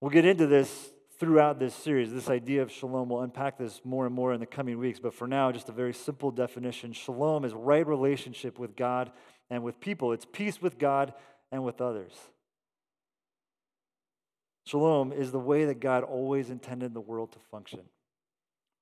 We'll 0.00 0.10
get 0.10 0.24
into 0.24 0.48
this 0.48 0.90
throughout 1.20 1.60
this 1.60 1.72
series. 1.72 2.12
This 2.12 2.28
idea 2.28 2.62
of 2.62 2.72
shalom, 2.72 3.10
we'll 3.10 3.20
unpack 3.20 3.58
this 3.58 3.80
more 3.84 4.06
and 4.06 4.14
more 4.14 4.34
in 4.34 4.40
the 4.40 4.44
coming 4.44 4.76
weeks, 4.76 4.98
but 4.98 5.14
for 5.14 5.28
now, 5.28 5.52
just 5.52 5.68
a 5.68 5.72
very 5.72 5.94
simple 5.94 6.32
definition. 6.32 6.92
Shalom 6.92 7.44
is 7.44 7.54
right 7.54 7.86
relationship 7.86 8.58
with 8.58 8.74
God 8.74 9.12
and 9.50 9.62
with 9.62 9.78
people, 9.78 10.10
it's 10.10 10.26
peace 10.32 10.60
with 10.60 10.80
God 10.80 11.14
and 11.52 11.62
with 11.62 11.80
others. 11.80 12.12
Shalom 14.66 15.12
is 15.12 15.30
the 15.30 15.38
way 15.38 15.64
that 15.66 15.78
God 15.78 16.02
always 16.02 16.50
intended 16.50 16.92
the 16.92 17.00
world 17.00 17.30
to 17.34 17.38
function 17.52 17.82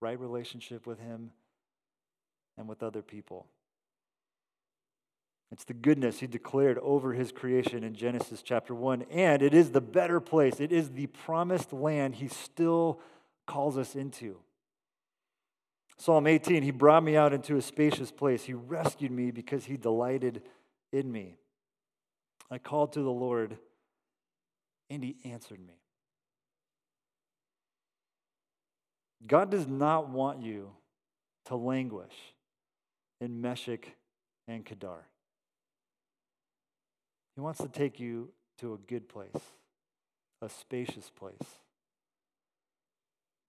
right 0.03 0.19
relationship 0.19 0.87
with 0.87 0.99
Him 0.99 1.31
and 2.59 2.69
with 2.69 2.83
other 2.83 3.03
people. 3.03 3.47
It's 5.51 5.65
the 5.65 5.75
goodness 5.75 6.21
he 6.21 6.27
declared 6.27 6.79
over 6.79 7.13
his 7.13 7.31
creation 7.31 7.85
in 7.85 7.95
Genesis 7.95 8.41
chapter 8.41 8.75
1. 8.75 9.03
And 9.11 9.43
it 9.43 9.53
is 9.53 9.71
the 9.71 9.83
better 9.83 10.19
place, 10.19 10.61
it 10.61 10.73
is 10.73 10.91
the 10.91 11.09
promised 11.09 11.75
land 11.75 12.15
he 12.15 12.29
still 12.29 13.01
calls 13.47 13.77
us 13.77 13.95
into. 13.95 14.39
Psalm 15.99 16.27
18 16.27 16.63
He 16.63 16.71
brought 16.71 17.05
me 17.05 17.17
out 17.17 17.35
into 17.35 17.57
a 17.57 17.63
spacious 17.63 18.11
place. 18.11 18.45
He 18.45 18.55
rescued 18.55 19.13
me 19.13 19.31
because 19.31 19.67
he 19.67 19.77
delighted 19.77 20.43
in 20.91 21.13
me. 21.13 21.37
I 22.51 22.57
called 22.57 22.95
to 22.95 23.03
the 23.03 23.11
Lord, 23.11 23.59
and 24.89 25.05
he 25.05 25.17
answered 25.25 25.61
me. 25.61 25.82
God 29.27 29.51
does 29.51 29.67
not 29.67 30.09
want 30.09 30.43
you 30.43 30.71
to 31.47 31.57
languish 31.57 32.13
in 33.21 33.41
Meshech 33.41 33.97
and 34.49 34.65
Kedar. 34.65 35.07
He 37.35 37.41
wants 37.41 37.61
to 37.61 37.69
take 37.69 38.01
you 38.01 38.31
to 38.59 38.75
a 38.75 38.79
good 38.79 39.09
place, 39.09 39.31
a 40.41 40.49
spacious 40.49 41.11
place, 41.11 41.59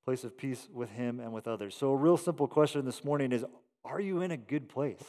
place 0.05 0.23
of 0.23 0.37
peace 0.37 0.67
with 0.73 0.91
Him 0.91 1.19
and 1.19 1.33
with 1.33 1.47
others. 1.47 1.75
So, 1.75 1.91
a 1.91 1.95
real 1.95 2.17
simple 2.17 2.47
question 2.47 2.85
this 2.85 3.03
morning 3.03 3.31
is 3.31 3.43
Are 3.83 3.99
you 3.99 4.21
in 4.21 4.31
a 4.31 4.37
good 4.37 4.69
place? 4.69 5.03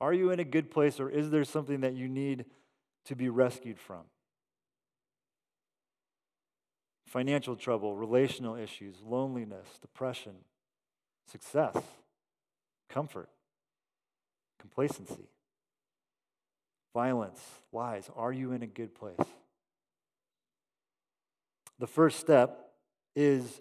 Are 0.00 0.12
you 0.12 0.30
in 0.30 0.40
a 0.40 0.44
good 0.44 0.70
place, 0.70 0.98
or 0.98 1.08
is 1.08 1.30
there 1.30 1.44
something 1.44 1.82
that 1.82 1.94
you 1.94 2.08
need 2.08 2.44
to 3.04 3.14
be 3.14 3.28
rescued 3.28 3.78
from? 3.78 4.02
Financial 7.12 7.56
trouble, 7.56 7.94
relational 7.94 8.56
issues, 8.56 8.96
loneliness, 9.04 9.66
depression, 9.82 10.32
success, 11.30 11.76
comfort, 12.88 13.28
complacency 14.58 15.28
violence, 16.94 17.38
lies. 17.70 18.08
Are 18.16 18.32
you 18.32 18.52
in 18.52 18.62
a 18.62 18.66
good 18.66 18.94
place? 18.94 19.18
The 21.78 21.86
first 21.86 22.18
step 22.18 22.70
is 23.14 23.60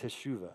teshuva, 0.00 0.52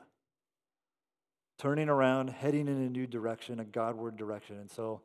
turning 1.59 1.89
around, 1.89 2.31
heading 2.31 2.67
in 2.67 2.81
a 2.81 2.89
new 2.89 3.05
direction, 3.05 3.59
a 3.59 3.65
Godward 3.65 4.17
direction. 4.17 4.57
And 4.57 4.71
so 4.71 5.01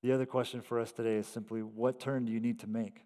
the 0.00 0.12
other 0.12 0.26
question 0.26 0.60
for 0.60 0.78
us 0.78 0.92
today 0.92 1.16
is 1.16 1.26
simply 1.26 1.64
what 1.64 1.98
turn 1.98 2.24
do 2.24 2.30
you 2.30 2.38
need 2.38 2.60
to 2.60 2.68
make? 2.68 3.02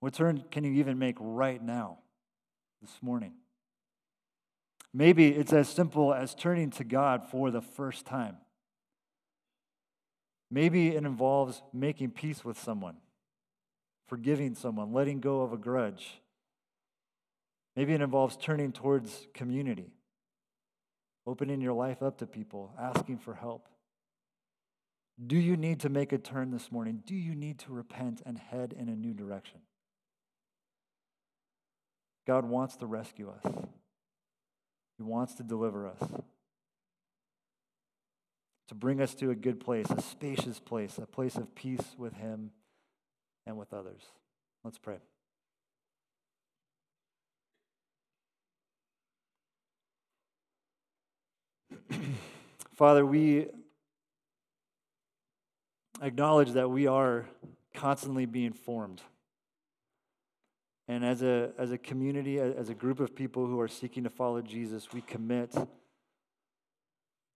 What 0.00 0.14
turn 0.14 0.44
can 0.50 0.64
you 0.64 0.72
even 0.72 0.98
make 0.98 1.16
right 1.18 1.62
now, 1.62 1.98
this 2.80 2.98
morning? 3.00 3.32
Maybe 4.92 5.28
it's 5.28 5.52
as 5.52 5.68
simple 5.68 6.14
as 6.14 6.34
turning 6.34 6.70
to 6.72 6.84
God 6.84 7.28
for 7.30 7.50
the 7.50 7.60
first 7.60 8.06
time. 8.06 8.36
Maybe 10.50 10.88
it 10.88 11.04
involves 11.04 11.62
making 11.72 12.12
peace 12.12 12.44
with 12.44 12.58
someone, 12.58 12.96
forgiving 14.06 14.54
someone, 14.54 14.92
letting 14.92 15.20
go 15.20 15.42
of 15.42 15.52
a 15.52 15.56
grudge. 15.56 16.20
Maybe 17.74 17.92
it 17.92 18.00
involves 18.00 18.36
turning 18.36 18.72
towards 18.72 19.26
community, 19.34 19.92
opening 21.26 21.60
your 21.60 21.74
life 21.74 22.02
up 22.02 22.18
to 22.18 22.26
people, 22.26 22.72
asking 22.80 23.18
for 23.18 23.34
help. 23.34 23.68
Do 25.26 25.36
you 25.36 25.56
need 25.56 25.80
to 25.80 25.88
make 25.88 26.12
a 26.12 26.18
turn 26.18 26.50
this 26.50 26.70
morning? 26.70 27.02
Do 27.04 27.14
you 27.14 27.34
need 27.34 27.58
to 27.60 27.72
repent 27.72 28.22
and 28.24 28.38
head 28.38 28.74
in 28.78 28.88
a 28.88 28.96
new 28.96 29.12
direction? 29.12 29.60
God 32.26 32.44
wants 32.44 32.76
to 32.76 32.86
rescue 32.86 33.30
us, 33.30 33.52
He 34.96 35.02
wants 35.02 35.34
to 35.34 35.42
deliver 35.42 35.86
us, 35.86 36.00
to 38.68 38.74
bring 38.74 39.00
us 39.00 39.14
to 39.16 39.30
a 39.30 39.34
good 39.34 39.60
place, 39.60 39.86
a 39.90 40.02
spacious 40.02 40.58
place, 40.58 40.98
a 40.98 41.06
place 41.06 41.36
of 41.36 41.54
peace 41.54 41.94
with 41.96 42.14
Him 42.14 42.50
and 43.46 43.56
with 43.56 43.72
others. 43.72 44.02
Let's 44.64 44.78
pray. 44.78 44.96
Father, 52.74 53.06
we 53.06 53.46
acknowledge 56.02 56.52
that 56.52 56.68
we 56.68 56.88
are 56.88 57.26
constantly 57.72 58.26
being 58.26 58.52
formed. 58.52 59.00
And 60.88 61.04
as 61.04 61.22
a, 61.22 61.50
as 61.58 61.72
a 61.72 61.78
community, 61.78 62.38
as 62.38 62.68
a 62.68 62.74
group 62.74 63.00
of 63.00 63.14
people 63.14 63.46
who 63.46 63.58
are 63.60 63.68
seeking 63.68 64.04
to 64.04 64.10
follow 64.10 64.40
Jesus, 64.40 64.92
we 64.92 65.00
commit 65.00 65.54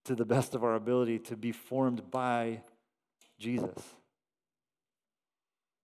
to 0.04 0.14
the 0.14 0.24
best 0.24 0.54
of 0.54 0.62
our 0.62 0.74
ability 0.74 1.18
to 1.18 1.36
be 1.36 1.52
formed 1.52 2.10
by 2.10 2.62
Jesus. 3.38 3.94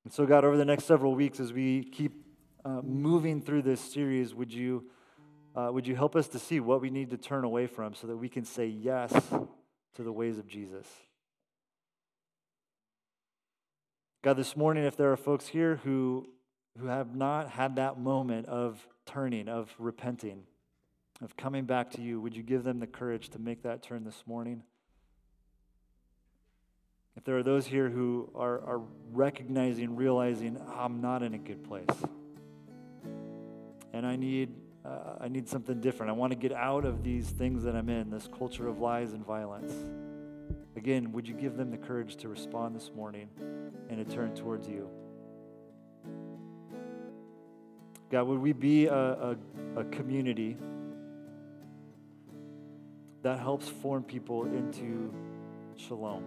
And 0.05 0.13
so, 0.13 0.25
God, 0.27 0.45
over 0.45 0.57
the 0.57 0.65
next 0.65 0.85
several 0.85 1.17
weeks, 1.17 1.41
as 1.41 1.53
we 1.53 1.83
keep 1.83 2.13
uh, 2.65 2.81
moving 2.83 3.41
through 3.41 3.63
this 3.63 3.81
series, 3.81 4.35
would 4.35 4.53
you, 4.53 4.85
uh, 5.57 5.71
would 5.73 5.87
you 5.87 5.97
help 5.97 6.15
us 6.15 6.29
to 6.29 6.39
see 6.39 6.61
what 6.61 6.81
we 6.81 6.91
need 6.91 7.11
to 7.11 7.17
turn 7.17 7.43
away 7.43 7.67
from 7.67 7.95
so 7.95 8.07
that 8.07 8.17
we 8.17 8.29
can 8.29 8.45
say 8.45 8.67
yes 8.67 9.13
to 9.95 10.03
the 10.05 10.13
ways 10.13 10.39
of 10.39 10.47
Jesus? 10.47 10.87
God, 14.23 14.37
this 14.37 14.57
morning, 14.57 14.85
if 14.85 14.97
there 14.97 15.11
are 15.11 15.17
folks 15.17 15.49
here 15.49 15.81
who, 15.83 16.29
who 16.79 16.87
have 16.87 17.15
not 17.15 17.51
had 17.51 17.77
that 17.77 17.99
moment 17.99 18.47
of 18.47 18.87
turning, 19.05 19.49
of 19.49 19.75
repenting, 19.79 20.43
of 21.23 21.37
coming 21.37 21.65
back 21.65 21.91
to 21.93 22.03
you, 22.03 22.21
would 22.21 22.37
you 22.37 22.43
give 22.43 22.65
them 22.65 22.79
the 22.79 22.87
courage 22.87 23.29
to 23.31 23.39
make 23.39 23.63
that 23.63 23.83
turn 23.83 24.05
this 24.05 24.23
morning? 24.27 24.63
If 27.17 27.25
there 27.25 27.39
are 27.39 27.43
those 27.43 27.67
here 27.67 27.89
who 27.89 28.31
are, 28.35 28.61
are 28.61 28.83
recognizing, 29.13 29.97
realizing, 29.97 30.61
I'm 30.75 31.01
not 31.01 31.23
in 31.23 31.33
a 31.33 31.39
good 31.39 31.65
place, 31.65 31.87
and 33.95 34.07
I 34.07 34.17
need, 34.17 34.55
uh, 34.85 35.17
I 35.21 35.29
need 35.29 35.49
something 35.49 35.81
different. 35.81 36.11
I 36.11 36.13
want 36.13 36.33
to 36.33 36.39
get 36.39 36.53
out 36.53 36.85
of 36.85 37.03
these 37.03 37.31
things 37.31 37.63
that 37.65 37.75
I'm 37.75 37.89
in, 37.89 38.11
this 38.11 38.29
culture 38.37 38.69
of 38.69 38.81
lies 38.81 39.15
and 39.15 39.25
violence. 39.25 39.73
Again, 40.77 41.13
would 41.13 41.27
you 41.27 41.35
give 41.35 41.57
them 41.57 41.71
the 41.71 41.79
courage 41.79 42.17
to 42.17 42.29
respond 42.29 42.77
this 42.77 42.91
morning? 42.95 43.31
and 43.89 44.05
to 44.05 44.15
turn 44.15 44.35
towards 44.35 44.69
you. 44.69 44.89
God, 48.11 48.27
would 48.29 48.39
we 48.41 48.53
be 48.53 48.87
a, 48.87 48.95
a, 48.95 49.37
a 49.77 49.85
community 49.85 50.57
that 53.23 53.41
helps 53.41 53.69
form 53.69 54.05
people 54.05 54.45
into 54.45 55.13
shalom? 55.77 56.25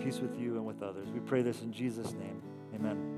Peace 0.00 0.18
with 0.18 0.38
you 0.38 0.56
and 0.56 0.66
with 0.66 0.82
others. 0.82 1.08
We 1.08 1.20
pray 1.20 1.42
this 1.42 1.62
in 1.62 1.72
Jesus' 1.72 2.12
name. 2.12 2.42
Amen. 2.74 3.17